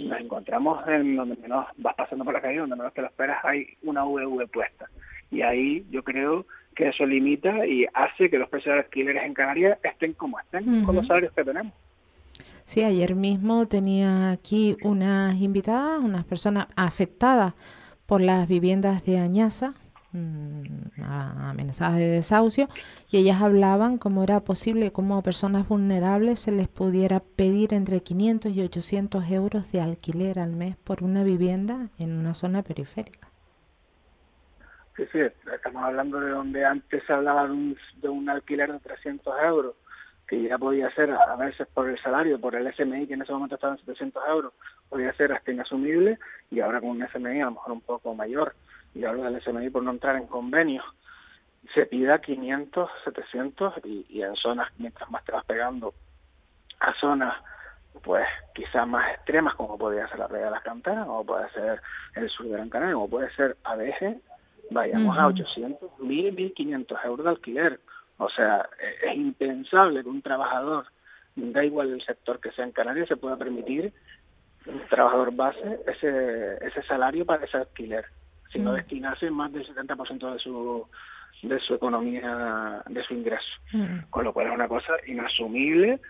nos 0.00 0.20
encontramos 0.20 0.86
en 0.88 1.14
donde 1.14 1.36
menos 1.36 1.66
vas 1.76 1.94
pasando 1.94 2.24
por 2.24 2.34
la 2.34 2.40
calle, 2.40 2.58
donde 2.58 2.74
menos 2.74 2.92
te 2.92 3.00
lo 3.00 3.06
esperas, 3.06 3.38
hay 3.44 3.68
una 3.84 4.04
VV 4.04 4.48
puesta. 4.48 4.90
Y 5.30 5.42
ahí 5.42 5.86
yo 5.90 6.02
creo 6.02 6.44
que 6.74 6.88
eso 6.88 7.06
limita 7.06 7.64
y 7.64 7.86
hace 7.94 8.28
que 8.28 8.38
los 8.38 8.48
precios 8.48 8.74
de 8.74 8.80
alquileres 8.80 9.22
en 9.22 9.34
Canarias 9.34 9.78
estén 9.84 10.14
como 10.14 10.38
estén, 10.40 10.84
con 10.84 10.96
los 10.96 11.06
salarios 11.06 11.32
que 11.32 11.44
tenemos. 11.44 11.72
Sí, 12.64 12.82
ayer 12.82 13.14
mismo 13.14 13.68
tenía 13.68 14.32
aquí 14.32 14.76
unas 14.82 15.40
invitadas, 15.40 16.00
unas 16.02 16.24
personas 16.24 16.66
afectadas 16.74 17.54
por 18.06 18.20
las 18.20 18.48
viviendas 18.48 19.04
de 19.04 19.18
Añaza, 19.18 19.74
amenazadas 21.02 21.98
de 21.98 22.08
desahucio 22.08 22.68
y 23.10 23.18
ellas 23.18 23.40
hablaban 23.42 23.98
cómo 23.98 24.22
era 24.22 24.40
posible 24.40 24.92
cómo 24.92 25.16
a 25.16 25.22
personas 25.22 25.68
vulnerables 25.68 26.40
se 26.40 26.52
les 26.52 26.68
pudiera 26.68 27.20
pedir 27.20 27.74
entre 27.74 28.00
500 28.00 28.52
y 28.52 28.62
800 28.62 29.30
euros 29.30 29.72
de 29.72 29.80
alquiler 29.80 30.38
al 30.38 30.52
mes 30.56 30.76
por 30.76 31.02
una 31.02 31.22
vivienda 31.24 31.88
en 31.98 32.12
una 32.12 32.34
zona 32.34 32.62
periférica. 32.62 33.28
Sí, 34.96 35.04
sí, 35.12 35.18
estamos 35.52 35.82
hablando 35.84 36.18
de 36.20 36.30
donde 36.30 36.64
antes 36.64 37.02
se 37.04 37.12
hablaba 37.12 37.46
de 37.46 37.52
un, 37.52 37.76
de 37.96 38.08
un 38.08 38.30
alquiler 38.30 38.72
de 38.72 38.80
300 38.80 39.34
euros, 39.44 39.74
que 40.26 40.42
ya 40.42 40.56
podía 40.56 40.90
ser 40.90 41.10
a 41.12 41.36
veces 41.36 41.66
por 41.72 41.88
el 41.88 41.98
salario, 41.98 42.40
por 42.40 42.54
el 42.54 42.72
SMI, 42.72 43.06
que 43.06 43.14
en 43.14 43.22
ese 43.22 43.32
momento 43.32 43.56
estaba 43.56 43.74
en 43.74 43.80
700 43.80 44.22
euros, 44.28 44.54
podía 44.88 45.12
ser 45.12 45.32
hasta 45.32 45.52
inasumible, 45.52 46.18
y 46.50 46.60
ahora 46.60 46.80
con 46.80 46.90
un 46.90 47.06
SMI 47.06 47.42
a 47.42 47.44
lo 47.44 47.50
mejor 47.52 47.72
un 47.72 47.80
poco 47.82 48.14
mayor 48.14 48.54
y 48.96 49.04
hablo 49.04 49.24
del 49.24 49.40
SMI 49.42 49.70
por 49.70 49.82
no 49.82 49.90
entrar 49.90 50.16
en 50.16 50.26
convenios, 50.26 50.84
se 51.74 51.86
pida 51.86 52.20
500, 52.20 52.90
700 53.04 53.74
y, 53.84 54.22
en 54.22 54.36
zonas, 54.36 54.70
mientras 54.78 55.10
más 55.10 55.24
te 55.24 55.32
vas 55.32 55.44
pegando 55.44 55.94
a 56.80 56.94
zonas 56.94 57.34
pues 58.02 58.26
quizás 58.54 58.86
más 58.86 59.10
extremas 59.10 59.54
como 59.54 59.78
podría 59.78 60.06
ser 60.08 60.18
la 60.18 60.28
playa 60.28 60.46
de 60.46 60.50
las 60.50 60.62
canteras, 60.62 61.06
como 61.06 61.24
puede 61.24 61.48
ser 61.50 61.80
el 62.14 62.28
sur 62.28 62.46
de 62.46 62.52
Gran 62.52 62.68
Canaria, 62.68 62.94
como 62.94 63.08
puede 63.08 63.30
ser 63.30 63.56
ADG, 63.64 64.20
vayamos 64.70 65.16
a 65.16 65.26
800, 65.26 65.92
1.000, 65.98 66.54
1.500 66.54 67.04
euros 67.06 67.24
de 67.24 67.30
alquiler. 67.30 67.80
O 68.18 68.28
sea, 68.28 68.68
e-, 68.78 69.10
es 69.10 69.16
impensable 69.16 70.02
que 70.02 70.08
un 70.10 70.20
trabajador, 70.20 70.86
da 71.36 71.64
igual 71.64 71.90
el 71.90 72.02
sector 72.02 72.38
que 72.38 72.52
sea 72.52 72.66
en 72.66 72.72
Canarias, 72.72 73.08
se 73.08 73.16
pueda 73.16 73.36
permitir 73.36 73.94
un 74.66 74.80
trabajador 74.88 75.34
base 75.34 75.80
ese, 75.86 76.58
ese 76.66 76.82
salario 76.82 77.24
para 77.24 77.46
ese 77.46 77.56
alquiler, 77.56 78.04
si 78.52 78.58
no 78.58 78.72
destinase 78.72 79.30
más 79.30 79.52
del 79.52 79.66
70% 79.66 80.32
de 80.32 80.38
su 80.38 80.86
de 81.42 81.60
su 81.60 81.74
economía, 81.74 82.82
de 82.88 83.02
su 83.02 83.14
ingreso. 83.14 83.46
Con 84.10 84.24
lo 84.24 84.32
cual 84.32 84.48
es 84.48 84.54
una 84.54 84.68
cosa 84.68 84.94
inasumible 85.06 86.00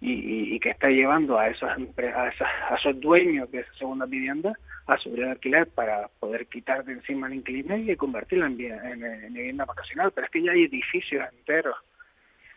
y, 0.00 0.58
que 0.60 0.70
está 0.70 0.88
llevando 0.88 1.38
a 1.38 1.48
esos, 1.48 1.68
a, 1.68 1.74
a 1.74 2.74
esos 2.76 3.00
dueños 3.00 3.50
de 3.50 3.60
esas 3.60 3.76
segundas 3.76 4.10
viviendas 4.10 4.56
a 4.86 4.98
subir 4.98 5.20
el 5.20 5.30
alquiler 5.30 5.68
para 5.68 6.08
poder 6.20 6.46
quitar 6.46 6.84
de 6.84 6.92
encima 6.92 7.26
el 7.26 7.34
inquilino 7.34 7.76
y 7.76 7.96
convertirlo 7.96 8.46
en, 8.46 8.60
en, 8.60 9.32
vivienda 9.32 9.64
vacacional. 9.64 10.12
Pero 10.12 10.26
es 10.26 10.30
que 10.30 10.42
ya 10.42 10.52
hay 10.52 10.64
edificios 10.64 11.26
enteros 11.32 11.76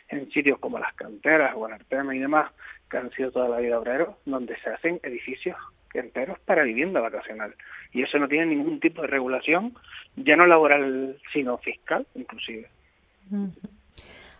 en 0.09 0.29
sitios 0.31 0.59
como 0.59 0.79
las 0.79 0.93
canteras 0.95 1.53
o 1.55 1.67
en 1.67 1.73
Artema 1.73 2.15
y 2.15 2.19
demás, 2.19 2.51
que 2.89 2.97
han 2.97 3.11
sido 3.11 3.31
toda 3.31 3.49
la 3.49 3.59
vida 3.59 3.79
obreros, 3.79 4.15
donde 4.25 4.57
se 4.59 4.69
hacen 4.69 4.99
edificios 5.03 5.55
enteros 5.93 6.39
para 6.39 6.63
vivienda 6.63 7.01
vacacional. 7.01 7.55
Y 7.91 8.03
eso 8.03 8.19
no 8.19 8.27
tiene 8.27 8.47
ningún 8.47 8.79
tipo 8.79 9.01
de 9.01 9.07
regulación, 9.07 9.73
ya 10.15 10.35
no 10.35 10.45
laboral, 10.45 11.17
sino 11.33 11.57
fiscal, 11.57 12.05
inclusive. 12.15 12.67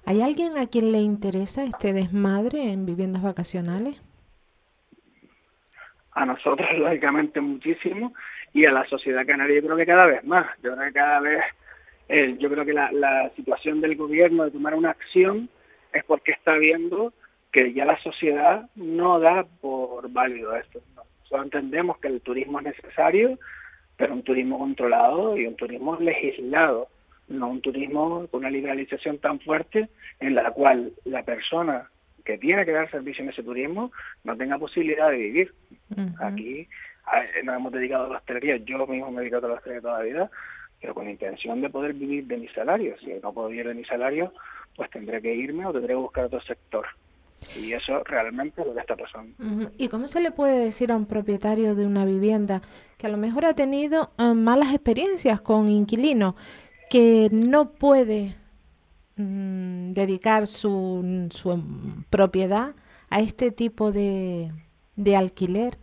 ¿Hay 0.05 0.21
alguien 0.21 0.57
a 0.57 0.67
quien 0.67 0.91
le 0.91 0.99
interesa 0.99 1.63
este 1.63 1.93
desmadre 1.93 2.71
en 2.71 2.85
viviendas 2.85 3.23
vacacionales? 3.23 4.01
A 6.11 6.25
nosotros, 6.25 6.67
lógicamente, 6.77 7.41
muchísimo, 7.41 8.13
y 8.53 8.65
a 8.65 8.71
la 8.71 8.85
sociedad 8.85 9.25
canaria 9.25 9.57
yo 9.57 9.65
creo 9.65 9.77
que 9.77 9.85
cada 9.85 10.05
vez 10.05 10.23
más. 10.23 10.47
Yo 10.63 10.73
creo 10.73 10.87
que 10.87 10.93
cada 10.93 11.19
vez, 11.19 11.43
eh, 12.09 12.35
yo 12.39 12.49
creo 12.49 12.65
que 12.65 12.73
la, 12.73 12.91
la 12.91 13.29
situación 13.35 13.81
del 13.81 13.95
gobierno 13.95 14.45
de 14.45 14.51
tomar 14.51 14.75
una 14.75 14.91
acción 14.91 15.49
es 15.93 16.03
porque 16.05 16.31
está 16.31 16.53
viendo 16.57 17.13
que 17.51 17.73
ya 17.73 17.85
la 17.85 17.97
sociedad 17.99 18.69
no 18.75 19.19
da 19.19 19.45
por 19.61 20.09
válido 20.11 20.55
esto. 20.55 20.81
Nosotros 21.27 21.45
entendemos 21.45 21.97
que 21.97 22.07
el 22.07 22.21
turismo 22.21 22.59
es 22.59 22.65
necesario, 22.65 23.37
pero 23.97 24.13
un 24.13 24.23
turismo 24.23 24.57
controlado 24.57 25.37
y 25.37 25.45
un 25.45 25.55
turismo 25.55 25.97
legislado, 25.97 26.87
no 27.27 27.49
un 27.49 27.61
turismo 27.61 28.25
con 28.27 28.39
una 28.39 28.49
liberalización 28.49 29.17
tan 29.17 29.41
fuerte 29.41 29.89
en 30.21 30.35
la 30.35 30.51
cual 30.51 30.93
la 31.03 31.23
persona 31.23 31.89
que 32.23 32.37
tiene 32.37 32.65
que 32.65 32.71
dar 32.71 32.89
servicio 32.89 33.23
en 33.23 33.31
ese 33.31 33.43
turismo 33.43 33.91
no 34.23 34.37
tenga 34.37 34.57
posibilidad 34.57 35.09
de 35.09 35.17
vivir. 35.17 35.53
Aquí 36.19 36.67
nos 37.43 37.55
hemos 37.57 37.73
dedicado 37.73 38.05
a 38.05 38.09
la 38.09 38.17
hostelería, 38.19 38.57
yo 38.57 38.87
mismo 38.87 39.11
me 39.11 39.17
he 39.17 39.19
dedicado 39.21 39.47
a 39.47 39.49
la 39.49 39.55
hostelería 39.55 39.81
toda 39.81 39.99
la 39.99 40.05
vida, 40.05 40.31
pero 40.79 40.93
con 40.93 41.05
la 41.05 41.11
intención 41.11 41.59
de 41.59 41.69
poder 41.69 41.93
vivir 41.93 42.25
de 42.25 42.37
mi 42.37 42.47
salario. 42.49 42.97
Si 42.99 43.07
no 43.21 43.33
puedo 43.33 43.49
vivir 43.49 43.67
de 43.67 43.73
mi 43.73 43.83
salario, 43.83 44.31
pues 44.77 44.89
tendré 44.91 45.21
que 45.21 45.35
irme 45.35 45.65
o 45.65 45.73
tendré 45.73 45.89
que 45.89 45.95
buscar 45.95 46.25
otro 46.25 46.39
sector. 46.41 46.85
Y 47.55 47.73
eso 47.73 48.03
realmente 48.03 48.61
es 48.61 48.67
lo 48.67 48.73
que 48.73 48.79
está 48.79 48.95
pasando. 48.95 49.71
¿Y 49.77 49.87
cómo 49.87 50.07
se 50.07 50.21
le 50.21 50.31
puede 50.31 50.59
decir 50.59 50.91
a 50.91 50.95
un 50.95 51.05
propietario 51.05 51.75
de 51.75 51.85
una 51.85 52.05
vivienda 52.05 52.61
que 52.97 53.07
a 53.07 53.09
lo 53.09 53.17
mejor 53.17 53.45
ha 53.45 53.53
tenido 53.53 54.11
eh, 54.17 54.33
malas 54.33 54.73
experiencias 54.73 55.41
con 55.41 55.69
inquilinos, 55.69 56.35
que 56.89 57.29
no 57.31 57.71
puede 57.71 58.35
mm, 59.15 59.93
dedicar 59.93 60.47
su, 60.47 61.27
su, 61.31 61.63
propiedad 62.09 62.75
a 63.09 63.19
este 63.19 63.51
tipo 63.51 63.91
de, 63.91 64.51
de 64.95 65.15
alquiler? 65.15 65.77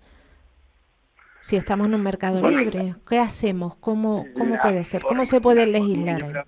Si 1.41 1.57
estamos 1.57 1.87
en 1.89 1.95
un 1.95 2.03
mercado 2.03 2.49
libre, 2.49 2.97
¿qué 3.07 3.19
hacemos? 3.19 3.77
¿Cómo, 3.77 4.25
cómo 4.35 4.59
puede 4.63 4.83
ser? 4.83 5.03
¿Cómo 5.03 5.27
se 5.27 5.41
puede 5.41 5.67
legislar? 5.67 6.47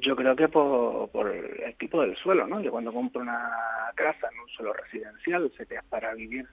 Yo 0.00 0.16
creo 0.16 0.36
que 0.36 0.48
por, 0.48 1.08
por, 1.10 1.30
el 1.30 1.74
tipo 1.76 2.00
del 2.00 2.16
suelo, 2.16 2.46
¿no? 2.46 2.60
Yo 2.60 2.70
cuando 2.70 2.92
compro 2.92 3.22
una 3.22 3.50
casa 3.94 4.28
en 4.32 4.40
un 4.40 4.48
suelo 4.48 4.72
residencial, 4.72 5.50
sé 5.56 5.66
que 5.66 5.76
es 5.76 5.84
para 5.84 6.14
vivir 6.14 6.46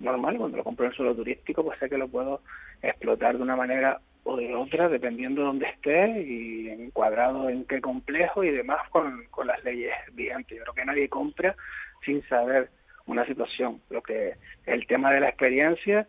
normal, 0.00 0.38
cuando 0.38 0.56
lo 0.56 0.64
compro 0.64 0.86
en 0.86 0.92
suelo 0.92 1.14
turístico, 1.14 1.64
pues 1.64 1.78
sé 1.78 1.88
que 1.88 1.98
lo 1.98 2.08
puedo 2.08 2.40
explotar 2.82 3.36
de 3.36 3.42
una 3.42 3.56
manera 3.56 4.00
o 4.24 4.36
de 4.36 4.54
otra, 4.54 4.88
dependiendo 4.88 5.42
de 5.42 5.46
dónde 5.46 5.66
esté 5.66 6.22
y 6.22 6.68
encuadrado 6.70 7.48
en 7.48 7.64
qué 7.66 7.80
complejo 7.80 8.42
y 8.42 8.50
demás 8.50 8.88
con, 8.90 9.24
con 9.30 9.46
las 9.46 9.62
leyes 9.64 9.92
vigentes. 10.12 10.56
Yo 10.56 10.64
creo 10.64 10.74
que 10.74 10.84
nadie 10.84 11.08
compra 11.08 11.54
sin 12.04 12.22
saber 12.28 12.70
una 13.06 13.26
situación. 13.26 13.80
Lo 13.90 14.02
que 14.02 14.34
el 14.66 14.86
tema 14.86 15.12
de 15.12 15.20
la 15.20 15.28
experiencia, 15.28 16.08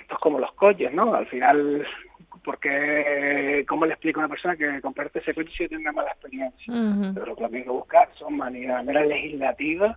esto 0.00 0.14
es 0.14 0.20
como 0.20 0.38
los 0.38 0.52
coches, 0.52 0.92
¿no? 0.92 1.14
Al 1.14 1.26
final 1.26 1.86
porque 2.44 3.64
¿cómo 3.68 3.86
le 3.86 3.92
explico 3.92 4.20
a 4.20 4.24
una 4.24 4.28
persona 4.28 4.56
que 4.56 4.80
comprarte 4.80 5.20
ese 5.20 5.34
coche 5.34 5.50
si 5.56 5.68
tiene 5.68 5.82
una 5.82 5.92
mala 5.92 6.10
experiencia? 6.10 6.72
Pero 7.14 7.26
lo 7.26 7.36
que 7.36 7.44
hay 7.44 7.62
que 7.64 7.70
buscar 7.70 8.08
son 8.14 8.36
maneras, 8.36 8.84
legislativas 8.84 9.96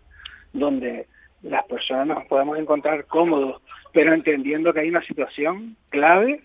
donde 0.53 1.07
las 1.41 1.65
personas 1.65 2.07
nos 2.07 2.25
podemos 2.25 2.57
encontrar 2.57 3.05
cómodos, 3.05 3.61
pero 3.93 4.13
entendiendo 4.13 4.73
que 4.73 4.81
hay 4.81 4.89
una 4.89 5.03
situación 5.03 5.75
clave 5.89 6.43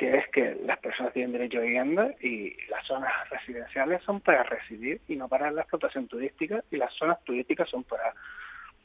que 0.00 0.16
es 0.16 0.28
que 0.28 0.56
las 0.64 0.78
personas 0.78 1.12
tienen 1.12 1.32
derecho 1.32 1.58
a 1.58 1.62
vivienda 1.62 2.14
y 2.22 2.56
las 2.70 2.86
zonas 2.86 3.12
residenciales 3.28 4.02
son 4.02 4.20
para 4.20 4.44
residir 4.44 5.02
y 5.08 5.16
no 5.16 5.28
para 5.28 5.50
la 5.50 5.60
explotación 5.60 6.08
turística 6.08 6.64
y 6.70 6.78
las 6.78 6.94
zonas 6.94 7.22
turísticas 7.22 7.68
son 7.68 7.84
para, 7.84 8.14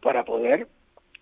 para 0.01 0.25
poder 0.25 0.67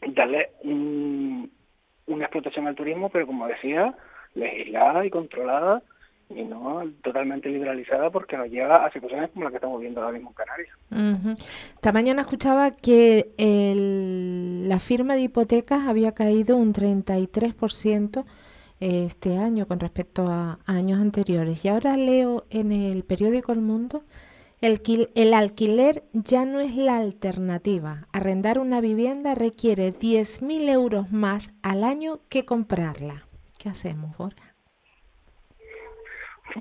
darle 0.01 0.49
una 0.63 2.25
explotación 2.25 2.65
al 2.65 2.73
turismo, 2.73 3.09
pero 3.09 3.27
como 3.27 3.47
decía, 3.47 3.95
legislada 4.35 5.05
y 5.05 5.09
controlada 5.09 5.81
y 6.29 6.43
no 6.43 6.81
totalmente 7.03 7.49
liberalizada 7.49 8.09
porque 8.09 8.37
nos 8.37 8.49
lleva 8.49 8.85
a 8.85 8.91
situaciones 8.91 9.29
como 9.31 9.43
las 9.43 9.51
que 9.51 9.57
estamos 9.57 9.79
viendo 9.79 10.01
ahora 10.01 10.13
mismo 10.13 10.29
en 10.31 10.35
Canarias. 10.35 11.37
Esta 11.75 11.91
mañana 11.91 12.21
escuchaba 12.21 12.71
que 12.71 13.33
la 14.67 14.79
firma 14.79 15.15
de 15.15 15.21
hipotecas 15.21 15.85
había 15.87 16.13
caído 16.13 16.57
un 16.57 16.73
33% 16.73 18.25
este 18.79 19.37
año 19.37 19.67
con 19.67 19.79
respecto 19.79 20.27
a, 20.27 20.59
años 20.65 20.99
anteriores. 20.99 21.63
Y 21.63 21.69
ahora 21.69 21.95
leo 21.97 22.45
en 22.49 22.71
el 22.71 23.03
periódico 23.03 23.53
El 23.53 23.61
Mundo, 23.61 24.03
el, 24.61 24.81
el 25.15 25.33
alquiler 25.33 26.03
ya 26.13 26.45
no 26.45 26.59
es 26.59 26.75
la 26.75 26.97
alternativa. 26.97 28.07
Arrendar 28.11 28.59
una 28.59 28.81
vivienda 28.81 29.35
requiere 29.35 29.93
10.000 29.93 30.69
euros 30.69 31.11
más 31.11 31.53
al 31.61 31.83
año 31.83 32.19
que 32.29 32.45
comprarla. 32.45 33.27
¿Qué 33.63 33.69
hacemos, 33.69 34.17
Borja? 34.17 34.53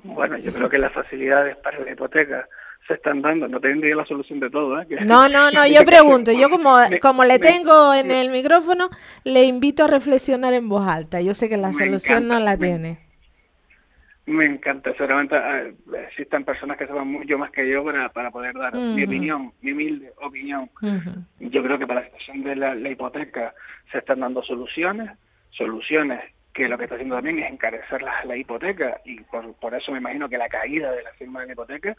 Bueno, 0.05 0.37
yo 0.37 0.53
creo 0.53 0.69
que 0.69 0.77
las 0.77 0.93
facilidades 0.93 1.57
para 1.57 1.81
la 1.81 1.91
hipoteca 1.91 2.47
se 2.87 2.93
están 2.93 3.21
dando. 3.21 3.45
No 3.49 3.59
tendría 3.59 3.93
la 3.93 4.05
solución 4.05 4.39
de 4.39 4.49
todo. 4.49 4.79
¿eh? 4.79 4.87
No, 5.01 5.27
no, 5.27 5.51
no, 5.51 5.67
yo 5.67 5.81
pregunto. 5.85 6.31
Yo 6.31 6.49
como, 6.49 6.77
como 7.01 7.25
le 7.25 7.39
tengo 7.39 7.93
en 7.93 8.09
el 8.09 8.29
micrófono, 8.29 8.89
le 9.25 9.43
invito 9.43 9.83
a 9.83 9.87
reflexionar 9.87 10.53
en 10.53 10.69
voz 10.69 10.87
alta. 10.87 11.19
Yo 11.19 11.33
sé 11.33 11.49
que 11.49 11.57
la 11.57 11.73
solución 11.73 12.29
no 12.29 12.39
la 12.39 12.57
tiene. 12.57 12.99
Me 14.25 14.45
encanta. 14.45 14.93
Seguramente 14.95 15.35
eh, 15.35 15.75
existen 16.07 16.45
personas 16.45 16.77
que 16.77 16.87
saben 16.87 17.07
mucho 17.07 17.37
más 17.37 17.51
que 17.51 17.69
yo 17.69 17.83
para, 17.83 18.07
para 18.13 18.31
poder 18.31 18.53
dar 18.53 18.73
mi 18.73 19.03
opinión, 19.03 19.51
mi 19.59 19.73
humilde 19.73 20.13
opinión. 20.21 20.69
Yo 21.41 21.61
creo 21.61 21.77
que 21.77 21.85
para 21.85 21.99
la 21.99 22.05
situación 22.05 22.43
de 22.43 22.55
la 22.55 22.89
hipoteca 22.89 23.53
se 23.91 23.97
están 23.97 24.21
dando 24.21 24.41
soluciones, 24.41 25.11
soluciones 25.49 26.21
que 26.53 26.69
lo 26.69 26.77
que 26.77 26.83
está 26.83 26.95
haciendo 26.95 27.15
también 27.15 27.39
es 27.39 27.51
encarecer 27.51 28.01
la, 28.01 28.37
hipoteca 28.37 29.01
y 29.05 29.19
por, 29.21 29.73
eso 29.73 29.91
me 29.91 29.97
imagino 29.97 30.29
que 30.29 30.37
la 30.37 30.49
caída 30.49 30.91
de 30.91 31.03
la 31.03 31.11
firma 31.13 31.41
de 31.41 31.47
la 31.47 31.53
hipoteca 31.53 31.95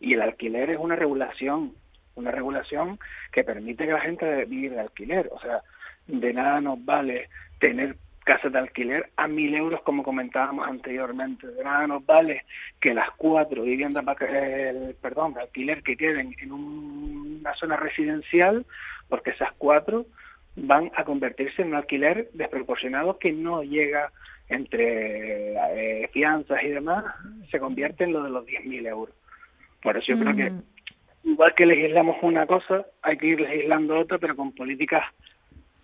y 0.00 0.14
el 0.14 0.22
alquiler 0.22 0.70
es 0.70 0.78
una 0.78 0.96
regulación, 0.96 1.74
una 2.14 2.30
regulación 2.30 2.98
que 3.30 3.44
permite 3.44 3.86
que 3.86 3.92
la 3.92 4.00
gente 4.00 4.44
viva 4.46 4.76
de 4.76 4.80
alquiler. 4.80 5.28
O 5.30 5.38
sea, 5.38 5.62
de 6.06 6.32
nada 6.32 6.60
nos 6.60 6.82
vale 6.84 7.28
tener 7.60 7.96
casas 8.24 8.52
de 8.52 8.58
alquiler 8.58 9.10
a 9.16 9.28
mil 9.28 9.54
euros 9.54 9.82
como 9.82 10.02
comentábamos 10.02 10.66
anteriormente. 10.66 11.46
De 11.46 11.62
nada 11.62 11.86
nos 11.86 12.04
vale 12.06 12.44
que 12.80 12.94
las 12.94 13.10
cuatro 13.12 13.62
viviendas, 13.62 14.04
perdón, 15.00 15.34
de 15.34 15.42
alquiler 15.42 15.82
que 15.82 15.96
queden 15.96 16.34
en 16.40 16.52
una 16.52 17.54
zona 17.54 17.76
residencial, 17.76 18.64
porque 19.08 19.30
esas 19.30 19.52
cuatro 19.58 20.06
van 20.56 20.90
a 20.96 21.04
convertirse 21.04 21.62
en 21.62 21.68
un 21.68 21.74
alquiler 21.76 22.28
desproporcionado 22.34 23.18
que 23.18 23.32
no 23.32 23.62
llega 23.62 24.12
entre 24.48 25.54
eh, 25.54 26.08
fianzas 26.12 26.62
y 26.62 26.68
demás, 26.68 27.04
se 27.50 27.58
convierte 27.58 28.04
en 28.04 28.12
lo 28.12 28.22
de 28.22 28.30
los 28.30 28.44
10.000 28.44 28.86
euros. 28.86 29.14
Por 29.82 29.96
eso 29.96 30.12
yo 30.12 30.18
creo 30.18 30.34
que 30.34 30.52
igual 31.24 31.54
que 31.54 31.66
legislamos 31.66 32.16
una 32.22 32.46
cosa, 32.46 32.86
hay 33.00 33.16
que 33.16 33.28
ir 33.28 33.40
legislando 33.40 33.98
otra, 33.98 34.18
pero 34.18 34.36
con 34.36 34.52
políticas 34.52 35.04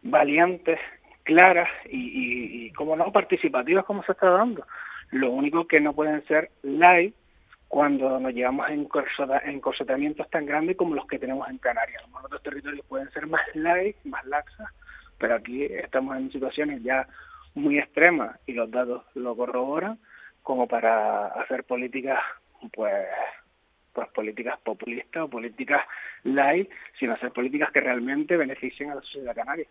valientes, 0.03 0.79
claras 1.23 1.69
y, 1.91 2.67
y 2.67 2.71
como 2.73 2.95
no, 2.95 3.11
participativas 3.11 3.85
como 3.85 4.03
se 4.03 4.13
está 4.13 4.31
dando. 4.31 4.67
Lo 5.11 5.31
único 5.31 5.67
que 5.67 5.81
no 5.81 5.95
pueden 5.95 6.25
ser 6.27 6.51
live 6.63 7.15
cuando 7.69 8.19
nos 8.19 8.33
llevamos 8.33 8.69
en 8.71 8.89
encorsetamientos 9.45 10.29
tan 10.31 10.47
grandes 10.47 10.77
como 10.77 10.95
los 10.95 11.07
que 11.07 11.19
tenemos 11.19 11.49
en 11.49 11.59
Canarias. 11.59 12.03
Los 12.11 12.25
otros 12.25 12.43
territorios 12.43 12.85
pueden 12.87 13.11
ser 13.11 13.27
más 13.27 13.43
light, 13.55 13.97
más 14.05 14.25
laxas, 14.25 14.69
pero 15.19 15.35
aquí 15.35 15.65
estamos 15.65 16.17
en 16.17 16.33
situaciones 16.33 16.83
ya 16.83 17.07
muy 17.55 17.79
extremas 17.79 18.39
y 18.47 18.53
los 18.53 18.71
datos 18.71 19.05
lo 19.15 19.37
corroboran, 19.37 19.99
como 20.43 20.67
para 20.67 21.27
hacer 21.27 21.65
políticas 21.65 22.21
pues 22.73 23.07
pues 23.93 24.09
políticas 24.11 24.59
populistas 24.61 25.25
o 25.25 25.29
políticas 25.29 25.83
light, 26.23 26.71
sino 26.99 27.15
hacer 27.15 27.33
políticas 27.33 27.71
que 27.73 27.81
realmente 27.81 28.37
beneficien 28.37 28.91
a 28.91 28.95
la 28.95 29.03
sociedad 29.03 29.35
canaria. 29.35 29.67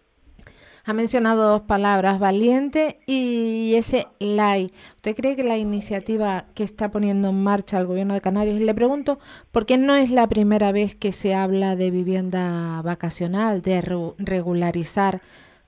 Ha 0.85 0.93
mencionado 0.93 1.49
dos 1.49 1.61
palabras, 1.63 2.19
valiente 2.19 2.99
y 3.05 3.75
ese 3.75 4.07
LAI. 4.19 4.71
¿Usted 4.95 5.15
cree 5.15 5.35
que 5.35 5.43
la 5.43 5.57
iniciativa 5.57 6.45
que 6.53 6.63
está 6.63 6.91
poniendo 6.91 7.29
en 7.29 7.43
marcha 7.43 7.77
el 7.77 7.85
gobierno 7.85 8.13
de 8.13 8.21
Canarias, 8.21 8.59
le 8.59 8.73
pregunto, 8.73 9.19
¿por 9.51 9.65
qué 9.65 9.77
no 9.77 9.95
es 9.95 10.11
la 10.11 10.27
primera 10.27 10.71
vez 10.71 10.95
que 10.95 11.11
se 11.11 11.35
habla 11.35 11.75
de 11.75 11.91
vivienda 11.91 12.81
vacacional, 12.83 13.61
de 13.61 13.81
regularizar 14.17 15.21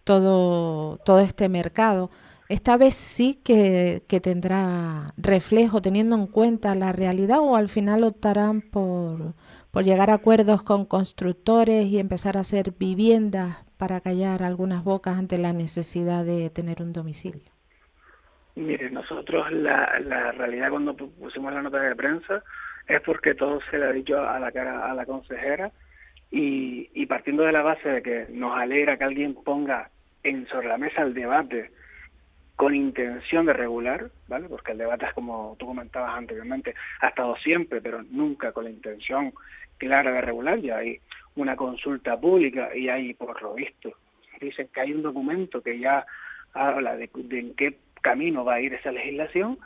todo, 0.03 0.97
todo 0.97 1.19
este 1.19 1.49
mercado? 1.49 2.09
Esta 2.47 2.77
vez 2.77 2.95
sí 2.95 3.39
que, 3.43 4.03
que 4.07 4.19
tendrá 4.19 5.13
reflejo 5.17 5.81
teniendo 5.83 6.15
en 6.15 6.25
cuenta 6.25 6.73
la 6.73 6.91
realidad 6.91 7.41
o 7.41 7.55
al 7.55 7.69
final 7.69 8.03
optarán 8.03 8.61
por, 8.61 9.35
por 9.79 9.86
llegar 9.86 10.09
a 10.09 10.15
acuerdos 10.15 10.62
con 10.62 10.83
constructores 10.83 11.86
y 11.86 12.00
empezar 12.00 12.36
a 12.36 12.41
hacer 12.41 12.74
viviendas 12.77 13.63
para 13.77 14.01
callar 14.01 14.43
algunas 14.43 14.83
bocas 14.83 15.17
ante 15.17 15.38
la 15.38 15.53
necesidad 15.53 16.25
de 16.25 16.50
tener 16.50 16.81
un 16.81 16.91
domicilio? 16.91 17.50
Mire, 18.55 18.91
nosotros 18.91 19.50
la, 19.53 19.98
la 20.01 20.33
realidad 20.33 20.69
cuando 20.69 20.98
pusimos 20.98 21.53
la 21.53 21.62
nota 21.62 21.79
de 21.79 21.95
prensa 21.95 22.43
es 22.89 23.00
porque 23.03 23.36
todo 23.36 23.62
se 23.71 23.77
le 23.77 23.86
ha 23.86 23.91
dicho 23.93 24.21
a 24.21 24.38
la 24.38 24.51
cara 24.51 24.91
a 24.91 24.93
la 24.93 25.05
consejera 25.05 25.71
y, 26.29 26.89
y 26.93 27.05
partiendo 27.05 27.43
de 27.43 27.53
la 27.53 27.62
base 27.62 27.88
de 27.88 28.01
que 28.03 28.27
nos 28.31 28.57
alegra 28.57 28.98
que 28.98 29.05
alguien 29.05 29.33
ponga 29.33 29.91
en 30.24 30.45
sobre 30.48 30.67
la 30.67 30.77
mesa 30.77 31.03
el 31.03 31.13
debate 31.13 31.71
con 32.57 32.75
intención 32.75 33.45
de 33.45 33.53
regular, 33.53 34.12
¿vale? 34.27 34.50
Porque 34.50 34.74
el 34.74 34.79
debate 34.79 35.05
es 35.05 35.13
como 35.13 35.55
tú 35.57 35.67
comentabas 35.67 36.17
anteriormente, 36.17 36.75
ha 37.00 37.07
estado 37.07 37.38
siempre, 37.38 37.79
pero 37.79 38.03
nunca 38.03 38.51
con 38.51 38.65
la 38.65 38.69
intención 38.69 39.31
clara 39.79 40.12
de 40.12 40.21
regular. 40.21 40.59
Ya 40.59 40.77
hay 40.77 41.00
una 41.36 41.55
consulta 41.55 42.19
pública 42.19 42.75
y 42.75 42.89
hay, 42.89 43.15
por 43.15 43.41
lo 43.41 43.55
visto, 43.55 43.93
dicen 44.39 44.69
que 44.71 44.81
hay 44.81 44.93
un 44.93 45.01
documento 45.01 45.62
que 45.62 45.79
ya 45.79 46.05
habla 46.53 46.95
de, 46.95 47.09
en 47.31 47.55
qué 47.55 47.77
camino 48.01 48.45
va 48.45 48.55
a 48.55 48.62
ir 48.62 48.74
esa 48.74 48.91
legislación, 48.91 49.57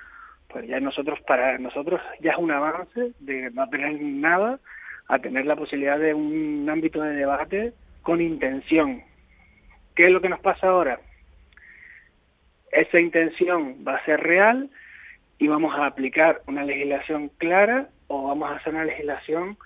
pues 0.48 0.66
ya 0.68 0.80
nosotros, 0.80 1.20
para 1.28 1.58
nosotros 1.58 2.00
ya 2.22 2.32
es 2.32 2.38
un 2.38 2.52
avance 2.52 3.12
de 3.20 3.52
no 3.52 3.68
tener 3.70 4.02
nada 4.02 4.60
a 5.08 5.20
tener 5.20 5.46
la 5.46 5.58
posibilidad 5.58 6.00
de 6.00 6.14
un 6.14 6.68
ámbito 6.70 7.02
de 7.02 7.16
debate 7.16 7.74
con 8.02 8.22
intención. 8.22 9.04
¿Qué 9.96 10.06
es 10.06 10.12
lo 10.12 10.22
que 10.22 10.30
nos 10.30 10.40
pasa 10.40 10.70
ahora? 10.70 11.00
esa 12.74 13.00
intención 13.00 13.78
va 13.88 13.96
a 13.96 14.06
ser 14.06 14.20
real 14.20 14.70
y 15.38 15.48
vamos 15.48 15.76
a 15.76 15.86
aplicar 15.86 16.42
una 16.48 16.64
legislación 16.64 17.30
clara 17.38 17.90
o 18.08 18.28
vamos 18.28 18.50
a 18.50 18.56
hacer 18.56 18.74
una 18.74 18.86
legislación 18.86 19.58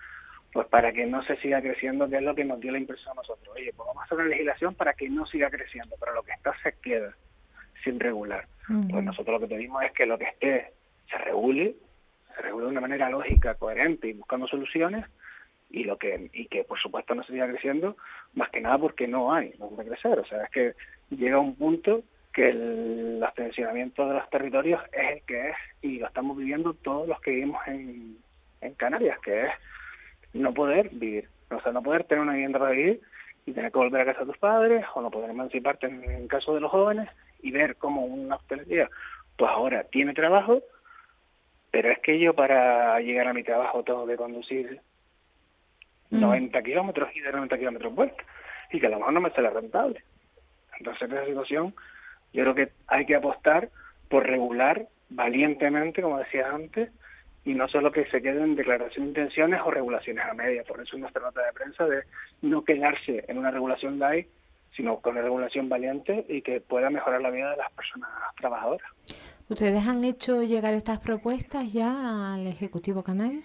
pues 0.53 0.67
para 0.67 0.91
que 0.91 1.05
no 1.05 1.21
se 1.23 1.35
siga 1.37 1.61
creciendo, 1.61 2.09
que 2.09 2.17
es 2.17 2.23
lo 2.23 2.35
que 2.35 2.45
nos 2.45 2.59
dio 2.59 2.71
la 2.71 2.79
impresión 2.79 3.11
a 3.11 3.15
nosotros. 3.15 3.55
Oye, 3.55 3.73
pues 3.75 3.87
vamos 3.87 4.01
a 4.01 4.05
hacer 4.05 4.17
una 4.17 4.27
legislación 4.27 4.75
para 4.75 4.93
que 4.93 5.09
no 5.09 5.25
siga 5.25 5.49
creciendo, 5.49 5.95
pero 5.99 6.13
lo 6.13 6.23
que 6.23 6.31
está 6.31 6.53
se 6.63 6.73
queda 6.81 7.13
sin 7.83 7.99
regular. 7.99 8.47
Pues 8.89 9.03
nosotros 9.03 9.39
lo 9.39 9.47
que 9.47 9.55
pedimos 9.55 9.83
es 9.83 9.91
que 9.93 10.05
lo 10.05 10.17
que 10.17 10.25
esté 10.25 10.73
se 11.09 11.17
regule, 11.19 11.75
se 12.35 12.41
regule 12.41 12.65
de 12.65 12.71
una 12.71 12.81
manera 12.81 13.09
lógica, 13.09 13.55
coherente 13.55 14.07
y 14.07 14.13
buscando 14.13 14.47
soluciones 14.47 15.05
y 15.69 15.83
lo 15.83 15.97
que 15.97 16.29
y 16.33 16.47
que 16.47 16.63
por 16.63 16.79
supuesto 16.79 17.13
no 17.13 17.23
se 17.23 17.33
siga 17.33 17.47
creciendo, 17.47 17.97
más 18.33 18.49
que 18.49 18.61
nada 18.61 18.77
porque 18.77 19.07
no 19.07 19.33
hay, 19.33 19.53
no 19.59 19.69
puede 19.69 19.89
crecer. 19.89 20.19
O 20.19 20.25
sea, 20.25 20.43
es 20.43 20.49
que 20.49 20.73
llega 21.09 21.39
un 21.39 21.55
punto 21.55 22.03
que 22.33 22.49
el 22.49 23.23
abstencionamiento 23.23 24.07
de 24.07 24.15
los 24.15 24.29
territorios 24.29 24.81
es 24.91 25.17
el 25.17 25.21
que 25.23 25.49
es 25.49 25.55
y 25.81 25.99
lo 25.99 26.07
estamos 26.07 26.37
viviendo 26.37 26.73
todos 26.73 27.07
los 27.07 27.19
que 27.21 27.31
vivimos 27.31 27.65
en, 27.67 28.17
en 28.61 28.73
Canarias, 28.75 29.17
que 29.19 29.45
es 29.45 29.51
no 30.33 30.53
poder 30.53 30.89
vivir, 30.89 31.29
o 31.49 31.59
sea, 31.61 31.71
no 31.71 31.81
poder 31.81 32.03
tener 32.03 32.23
una 32.23 32.33
vivienda 32.33 32.59
para 32.59 32.71
vivir 32.71 33.01
y 33.45 33.53
tener 33.53 33.71
que 33.71 33.79
volver 33.79 34.01
a 34.01 34.05
casa 34.05 34.19
de 34.21 34.25
tus 34.27 34.37
padres 34.37 34.85
o 34.93 35.01
no 35.01 35.09
poder 35.09 35.29
emanciparte 35.29 35.87
en, 35.87 36.03
el 36.03 36.27
caso 36.27 36.53
de 36.53 36.59
los 36.59 36.71
jóvenes 36.71 37.09
y 37.41 37.51
ver 37.51 37.77
cómo 37.77 38.05
una 38.05 38.35
hostelería 38.35 38.89
pues 39.37 39.51
ahora 39.51 39.83
tiene 39.83 40.13
trabajo, 40.13 40.63
pero 41.71 41.91
es 41.91 41.99
que 41.99 42.19
yo 42.19 42.33
para 42.33 42.99
llegar 42.99 43.27
a 43.27 43.33
mi 43.33 43.43
trabajo 43.43 43.83
tengo 43.83 44.07
que 44.07 44.17
conducir 44.17 44.81
90 46.09 46.59
mm. 46.59 46.63
kilómetros 46.63 47.09
y 47.15 47.21
de 47.21 47.31
90 47.31 47.57
kilómetros 47.57 47.93
vuelta 47.93 48.23
y 48.71 48.79
que 48.79 48.87
a 48.87 48.89
lo 48.89 48.97
mejor 48.97 49.13
no 49.13 49.21
me 49.21 49.29
sale 49.31 49.49
rentable. 49.49 50.03
Entonces, 50.79 51.03
en 51.03 51.17
esa 51.17 51.25
situación, 51.25 51.75
yo 52.33 52.43
creo 52.43 52.55
que 52.55 52.69
hay 52.87 53.05
que 53.05 53.15
apostar 53.15 53.69
por 54.09 54.25
regular 54.25 54.87
valientemente, 55.09 56.01
como 56.01 56.19
decía 56.19 56.49
antes, 56.49 56.89
y 57.47 57.53
no 57.53 57.65
solo 57.69 57.93
que 57.93 58.05
se 58.07 58.21
queden 58.21 58.57
declaraciones 58.57 59.13
de 59.13 59.21
intenciones 59.21 59.61
o 59.63 59.71
regulaciones 59.71 60.25
a 60.25 60.33
media. 60.33 60.65
Por 60.65 60.81
eso 60.81 60.97
nuestra 60.97 61.21
nota 61.21 61.41
de 61.45 61.53
prensa 61.53 61.85
de 61.85 62.03
no 62.41 62.65
quedarse 62.65 63.23
en 63.25 63.37
una 63.37 63.51
regulación 63.51 63.99
light, 63.99 64.27
sino 64.73 64.99
con 64.99 65.13
una 65.13 65.21
regulación 65.21 65.69
valiente 65.69 66.25
y 66.27 66.41
que 66.41 66.59
pueda 66.59 66.89
mejorar 66.89 67.21
la 67.21 67.29
vida 67.29 67.51
de 67.51 67.55
las 67.55 67.71
personas 67.71 68.09
trabajadoras. 68.37 68.91
¿Ustedes 69.47 69.87
han 69.87 70.03
hecho 70.03 70.43
llegar 70.43 70.73
estas 70.73 70.99
propuestas 70.99 71.71
ya 71.71 72.33
al 72.33 72.47
Ejecutivo 72.47 73.01
Canario? 73.01 73.43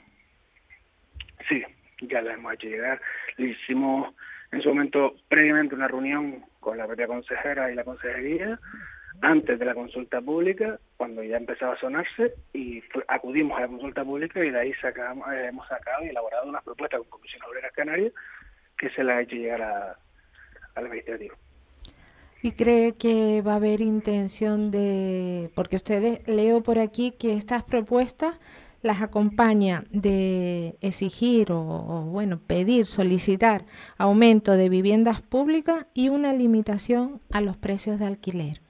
Sí, 1.48 1.62
ya 2.00 2.22
las 2.22 2.34
hemos 2.34 2.54
hecho 2.54 2.66
llegar. 2.66 3.00
Le 3.36 3.50
hicimos 3.50 4.12
en 4.50 4.62
su 4.62 4.70
momento 4.70 5.14
previamente 5.28 5.76
una 5.76 5.86
reunión 5.86 6.44
con 6.58 6.76
la 6.76 6.88
propia 6.88 7.06
consejera 7.06 7.70
y 7.70 7.76
la 7.76 7.84
consejería 7.84 8.58
antes 9.20 9.58
de 9.58 9.64
la 9.64 9.74
consulta 9.74 10.20
pública, 10.20 10.78
cuando 10.96 11.22
ya 11.22 11.36
empezaba 11.36 11.74
a 11.74 11.78
sonarse, 11.78 12.34
y 12.52 12.82
acudimos 13.08 13.58
a 13.58 13.62
la 13.62 13.68
consulta 13.68 14.04
pública 14.04 14.44
y 14.44 14.50
de 14.50 14.58
ahí 14.58 14.74
sacamos, 14.74 15.26
eh, 15.32 15.46
hemos 15.48 15.66
sacado 15.68 16.04
y 16.04 16.08
elaborado 16.08 16.48
unas 16.48 16.64
propuestas 16.64 17.00
con 17.00 17.10
Comisión 17.10 17.42
Obrera 17.44 17.70
Canaria 17.70 18.10
que 18.76 18.90
se 18.90 19.04
la 19.04 19.16
ha 19.16 19.20
hecho 19.22 19.36
llegar 19.36 19.62
al 19.62 20.86
administrativo. 20.86 21.36
¿Y 22.44 22.52
cree 22.52 22.96
que 22.96 23.40
va 23.40 23.52
a 23.52 23.56
haber 23.56 23.80
intención 23.80 24.72
de, 24.72 25.50
porque 25.54 25.76
ustedes 25.76 26.26
leo 26.26 26.62
por 26.62 26.80
aquí 26.80 27.12
que 27.12 27.34
estas 27.34 27.62
propuestas 27.62 28.40
las 28.82 29.00
acompaña 29.00 29.84
de 29.90 30.76
exigir 30.80 31.52
o, 31.52 32.04
bueno, 32.10 32.40
pedir, 32.44 32.86
solicitar 32.86 33.64
aumento 33.96 34.56
de 34.56 34.68
viviendas 34.68 35.22
públicas 35.22 35.86
y 35.94 36.08
una 36.08 36.32
limitación 36.32 37.20
a 37.30 37.40
los 37.40 37.56
precios 37.56 38.00
de 38.00 38.06
alquiler. 38.06 38.60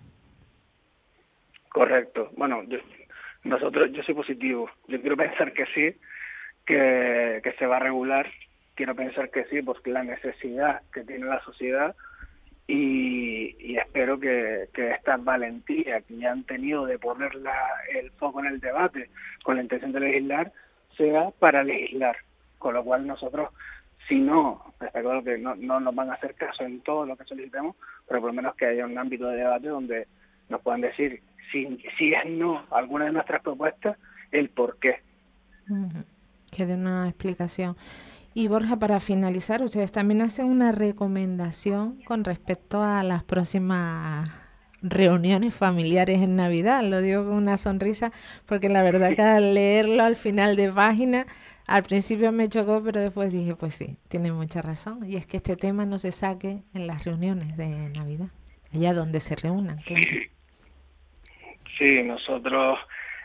Correcto. 1.73 2.31
Bueno, 2.37 2.63
yo, 2.65 2.79
nosotros, 3.45 3.91
yo 3.93 4.03
soy 4.03 4.15
positivo. 4.15 4.71
Yo 4.89 5.01
quiero 5.01 5.17
pensar 5.17 5.53
que 5.53 5.67
sí, 5.67 5.99
que, 6.67 7.41
que 7.43 7.53
se 7.59 7.67
va 7.67 7.77
a 7.77 7.81
regular. 7.81 8.31
Quiero 8.75 8.95
pensar 8.95 9.31
que 9.31 9.45
sí, 9.47 9.63
porque 9.63 9.91
la 9.91 10.03
necesidad 10.03 10.83
que 10.93 11.05
tiene 11.05 11.27
la 11.27 11.43
sociedad 11.43 11.95
y, 12.67 13.77
espero 13.77 14.19
que, 14.19 14.69
esta 14.75 15.17
valentía 15.17 16.01
que 16.03 16.17
ya 16.17 16.33
han 16.33 16.45
tenido 16.45 16.87
de 16.87 16.99
poner 16.99 17.33
el 17.95 18.11
foco 18.13 18.41
en 18.41 18.47
el 18.47 18.61
debate 18.61 19.11
con 19.45 19.57
la 19.57 19.63
intención 19.63 19.93
de 19.93 20.01
legislar 20.01 20.53
sea 20.97 21.31
para 21.39 21.65
legislar, 21.65 22.17
con 22.59 22.75
lo 22.75 22.85
cual 22.85 23.07
nosotros, 23.07 23.51
si 24.09 24.21
no, 24.21 24.75
está 24.81 25.03
que 25.03 25.39
no, 25.39 25.55
no 25.57 25.81
nos 25.81 25.95
van 25.95 26.11
a 26.11 26.15
hacer 26.15 26.35
caso 26.35 26.65
en 26.65 26.81
todo 26.81 27.07
lo 27.07 27.17
que 27.17 27.25
solicitemos, 27.25 27.77
pero 28.07 28.21
por 28.21 28.31
lo 28.31 28.35
menos 28.35 28.55
que 28.57 28.67
haya 28.67 28.87
un 28.87 28.97
ámbito 28.97 29.27
de 29.29 29.39
debate 29.39 29.69
donde 29.69 30.07
nos 30.49 30.61
puedan 30.61 30.83
decir 30.83 31.21
si, 31.50 31.78
si 31.98 32.12
es 32.12 32.24
no 32.26 32.64
alguna 32.70 33.07
de 33.07 33.12
nuestras 33.12 33.42
propuestas, 33.42 33.96
el 34.31 34.48
por 34.50 34.78
qué. 34.78 35.02
Que 36.50 36.66
dé 36.66 36.74
una 36.74 37.09
explicación. 37.09 37.76
Y 38.35 38.48
Borja, 38.48 38.78
para 38.78 38.98
finalizar, 38.98 39.62
ustedes 39.62 39.92
también 39.92 40.22
hacen 40.22 40.46
una 40.46 40.72
recomendación 40.72 42.02
con 42.05 42.24
respecto 42.24 42.83
a 42.83 43.02
las 43.02 43.24
próximas 43.24 44.31
reuniones 44.83 45.55
familiares 45.55 46.22
en 46.22 46.37
Navidad. 46.37 46.83
Lo 46.83 47.00
digo 47.00 47.24
con 47.24 47.35
una 47.35 47.57
sonrisa 47.57 48.11
porque 48.46 48.68
la 48.68 48.83
verdad 48.83 49.14
que 49.14 49.22
al 49.22 49.55
leerlo 49.55 50.02
al 50.02 50.16
final 50.16 50.57
de 50.57 50.72
página, 50.72 51.26
al 51.66 51.83
principio 51.83 52.33
me 52.33 52.48
chocó, 52.48 52.83
pero 52.83 53.00
después 53.00 53.31
dije, 53.31 53.55
pues 53.55 53.74
sí, 53.74 53.98
tiene 54.09 54.33
mucha 54.33 54.62
razón. 54.62 55.00
Y 55.09 55.16
es 55.16 55.26
que 55.26 55.37
este 55.37 55.57
tema 55.57 55.85
no 55.85 55.98
se 55.98 56.11
saque 56.11 56.62
en 56.74 56.87
las 56.87 57.05
reuniones 57.05 57.57
de 57.57 57.90
Navidad, 57.90 58.28
allá 58.74 58.94
donde 58.94 59.20
se 59.20 59.37
reúnan, 59.37 59.76
claro. 59.78 60.07
Sí, 61.83 62.01
nosotros 62.05 62.79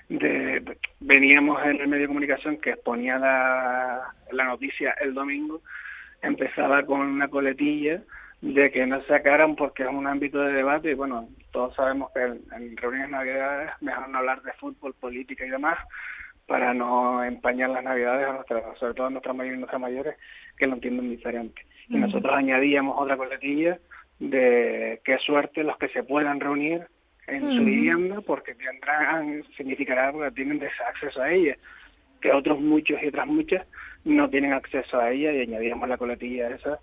de, 0.10 0.78
veníamos 1.00 1.64
en 1.64 1.80
el 1.80 1.88
medio 1.88 2.04
de 2.04 2.08
comunicación 2.08 2.58
que 2.58 2.72
exponía 2.72 3.20
la, 3.20 4.16
la 4.32 4.44
noticia 4.46 4.96
el 5.00 5.14
domingo, 5.14 5.62
empezaba 6.24 6.84
con 6.84 7.02
una 7.02 7.28
coletilla 7.28 8.02
de 8.42 8.72
que 8.72 8.88
no 8.88 9.00
se 9.02 9.10
sacaran 9.10 9.56
porque 9.56 9.84
es 9.84 9.90
un 9.90 10.08
ámbito 10.08 10.40
de 10.40 10.54
debate 10.54 10.90
y 10.90 10.96
bueno, 10.96 11.30
todos 11.52 11.76
sabemos 11.76 12.10
que 12.16 12.22
en, 12.22 12.78
reuniones 12.78 13.12
navidades 13.12 13.70
mejor 13.80 14.10
no 14.10 14.18
hablar 14.18 14.42
de 14.42 14.54
fútbol, 14.54 14.96
política 14.96 15.46
y 15.46 15.52
demás 15.52 15.78
para 16.48 16.74
no 16.74 17.24
empañar 17.24 17.70
las 17.70 17.84
navidades 17.84 18.28
a 18.28 18.34
nuestras, 18.34 18.80
sobre 18.80 18.96
todo 18.96 19.06
a 19.06 19.12
nuestras 19.12 19.36
mayores 19.36 19.58
y 19.58 19.60
nuestras 19.60 19.82
mayores 19.82 20.16
que 20.58 20.66
lo 20.66 20.74
entienden 20.74 21.12
diferente. 21.12 21.62
Y 21.90 21.98
nosotros 21.98 22.34
añadíamos 22.34 22.96
otra 22.98 23.18
coletilla 23.18 23.78
de 24.18 25.00
qué 25.06 25.20
suerte 25.20 25.64
los 25.64 25.78
que 25.78 25.90
se 25.90 26.02
puedan 26.02 26.40
reunir 26.40 26.88
en 27.28 27.42
su 27.42 27.64
vivienda 27.64 28.22
porque 28.22 28.56
tendrán, 28.56 29.44
significará 29.56 30.12
que 30.12 30.32
tienen 30.32 30.62
acceso 30.88 31.22
a 31.22 31.32
ella, 31.32 31.58
que 32.22 32.32
otros 32.32 32.60
muchos 32.60 33.02
y 33.02 33.08
otras 33.08 33.28
muchas 33.28 33.68
no 34.06 34.30
tienen 34.30 34.54
acceso 34.54 35.00
a 35.00 35.12
ella 35.12 35.34
y 35.34 35.42
añadíamos 35.42 35.90
la 35.90 35.98
coletilla 35.98 36.50
esa 36.50 36.80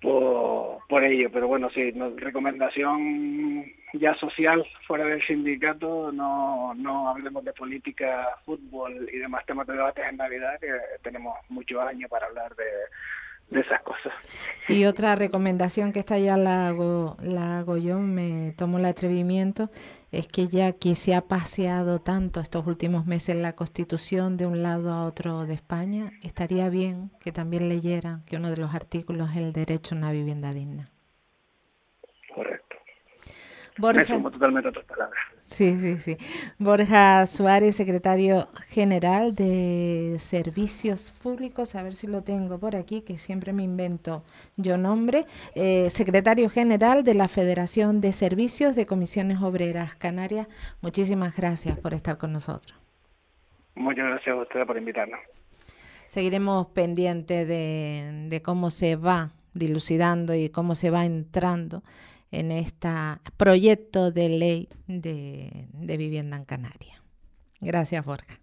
por, 0.00 0.78
por 0.88 1.04
ello. 1.04 1.30
Pero 1.32 1.48
bueno, 1.48 1.68
sí, 1.70 1.92
recomendación 2.16 3.66
ya 3.92 4.14
social 4.14 4.64
fuera 4.86 5.04
del 5.04 5.22
sindicato, 5.26 6.12
no, 6.12 6.72
no 6.74 7.08
hablemos 7.08 7.44
de 7.44 7.52
política, 7.52 8.28
fútbol 8.44 9.08
y 9.12 9.18
demás 9.18 9.44
temas 9.46 9.66
de 9.66 9.74
debates 9.74 10.04
en 10.08 10.16
Navidad, 10.16 10.58
que 10.60 10.72
tenemos 11.02 11.36
muchos 11.48 11.80
años 11.82 12.08
para 12.08 12.26
hablar 12.26 12.54
de, 12.54 12.64
de 13.50 13.60
esas 13.60 13.82
cosas. 13.82 14.12
Y 14.68 14.84
otra 14.84 15.16
recomendación 15.16 15.92
que 15.92 16.00
esta 16.00 16.18
ya 16.18 16.36
la 16.36 16.68
hago, 16.68 17.16
la 17.20 17.58
hago 17.58 17.76
yo, 17.76 17.98
me 17.98 18.52
tomo 18.56 18.78
el 18.78 18.84
atrevimiento, 18.84 19.70
es 20.12 20.26
que 20.26 20.48
ya 20.48 20.72
que 20.72 20.94
se 20.94 21.14
ha 21.14 21.22
paseado 21.22 22.00
tanto 22.00 22.40
estos 22.40 22.66
últimos 22.66 23.06
meses 23.06 23.36
la 23.36 23.54
Constitución 23.54 24.36
de 24.36 24.46
un 24.46 24.62
lado 24.62 24.92
a 24.92 25.04
otro 25.04 25.46
de 25.46 25.54
España, 25.54 26.12
estaría 26.22 26.68
bien 26.68 27.10
que 27.20 27.32
también 27.32 27.68
leyeran 27.68 28.24
que 28.24 28.36
uno 28.36 28.50
de 28.50 28.56
los 28.56 28.74
artículos 28.74 29.30
es 29.30 29.36
el 29.38 29.52
derecho 29.52 29.94
a 29.94 29.98
una 29.98 30.12
vivienda 30.12 30.52
digna. 30.52 30.90
Borja, 33.78 34.18
Me 34.18 34.30
totalmente 34.30 34.68
a 34.68 34.72
tus 34.72 34.84
palabras. 34.84 35.20
Sí, 35.46 35.76
sí, 35.78 35.98
sí. 35.98 36.16
Borja 36.58 37.26
Suárez, 37.26 37.74
secretario 37.74 38.48
general 38.68 39.34
de 39.34 40.16
Servicios 40.20 41.10
Públicos, 41.10 41.74
a 41.74 41.82
ver 41.82 41.94
si 41.94 42.06
lo 42.06 42.22
tengo 42.22 42.58
por 42.58 42.76
aquí, 42.76 43.02
que 43.02 43.18
siempre 43.18 43.52
me 43.52 43.64
invento 43.64 44.22
yo 44.56 44.76
nombre, 44.76 45.24
eh, 45.54 45.90
secretario 45.90 46.48
general 46.50 47.02
de 47.02 47.14
la 47.14 47.26
Federación 47.26 48.00
de 48.00 48.12
Servicios 48.12 48.76
de 48.76 48.86
Comisiones 48.86 49.42
Obreras 49.42 49.96
Canarias. 49.96 50.46
Muchísimas 50.82 51.36
gracias 51.36 51.76
por 51.78 51.94
estar 51.94 52.16
con 52.16 52.32
nosotros. 52.32 52.78
Muchas 53.74 54.04
gracias 54.06 54.36
a 54.36 54.42
ustedes 54.42 54.66
por 54.66 54.76
invitarnos. 54.76 55.18
Seguiremos 56.06 56.66
pendientes 56.68 57.48
de, 57.48 58.28
de 58.28 58.42
cómo 58.42 58.70
se 58.70 58.96
va 58.96 59.30
dilucidando 59.54 60.34
y 60.34 60.48
cómo 60.48 60.74
se 60.74 60.90
va 60.90 61.04
entrando 61.04 61.82
en 62.30 62.52
este 62.52 62.88
proyecto 63.36 64.10
de 64.10 64.28
ley 64.28 64.68
de, 64.86 65.96
vivienda 65.96 66.36
en 66.36 66.44
Canarias. 66.44 67.00
Gracias, 67.60 68.04
Borja. 68.04 68.38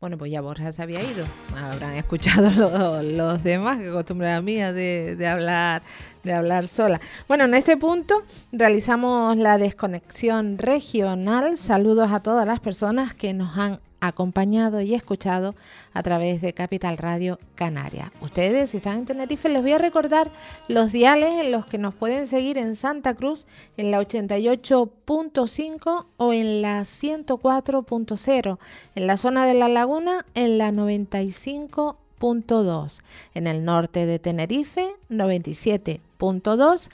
Bueno, 0.00 0.16
pues 0.16 0.32
ya 0.32 0.40
Borja 0.40 0.72
se 0.72 0.82
había 0.82 1.02
ido. 1.02 1.26
Habrán 1.54 1.94
escuchado 1.96 2.50
los, 3.02 3.42
demás, 3.42 3.78
que 3.78 3.90
costumbre 3.90 4.40
mía 4.40 4.72
de, 4.72 5.14
de, 5.14 5.26
hablar, 5.26 5.82
de 6.24 6.32
hablar 6.32 6.68
sola. 6.68 7.00
Bueno, 7.28 7.44
en 7.44 7.52
este 7.52 7.76
punto 7.76 8.22
realizamos 8.50 9.36
la 9.36 9.58
desconexión 9.58 10.56
regional. 10.56 11.58
Saludos 11.58 12.10
a 12.12 12.20
todas 12.20 12.46
las 12.46 12.60
personas 12.60 13.14
que 13.14 13.34
nos 13.34 13.58
han 13.58 13.80
acompañado 14.00 14.80
y 14.80 14.94
escuchado 14.94 15.54
a 15.92 16.02
través 16.02 16.40
de 16.40 16.52
Capital 16.52 16.98
Radio 16.98 17.38
Canaria. 17.54 18.12
Ustedes, 18.20 18.70
si 18.70 18.78
están 18.78 18.98
en 18.98 19.06
Tenerife, 19.06 19.48
les 19.48 19.62
voy 19.62 19.70
a 19.72 19.78
recordar 19.78 20.32
los 20.68 20.92
diales 20.92 21.40
en 21.40 21.52
los 21.52 21.66
que 21.66 21.78
nos 21.78 21.94
pueden 21.94 22.26
seguir 22.26 22.58
en 22.58 22.74
Santa 22.74 23.14
Cruz, 23.14 23.46
en 23.76 23.90
la 23.90 24.00
88.5 24.00 26.06
o 26.16 26.32
en 26.32 26.62
la 26.62 26.80
104.0, 26.80 28.58
en 28.94 29.06
la 29.06 29.16
zona 29.16 29.46
de 29.46 29.54
la 29.54 29.68
laguna, 29.68 30.26
en 30.34 30.58
la 30.58 30.72
95.2, 30.72 33.00
en 33.34 33.46
el 33.46 33.64
norte 33.64 34.06
de 34.06 34.18
Tenerife, 34.18 34.88
97.2, 35.10 36.90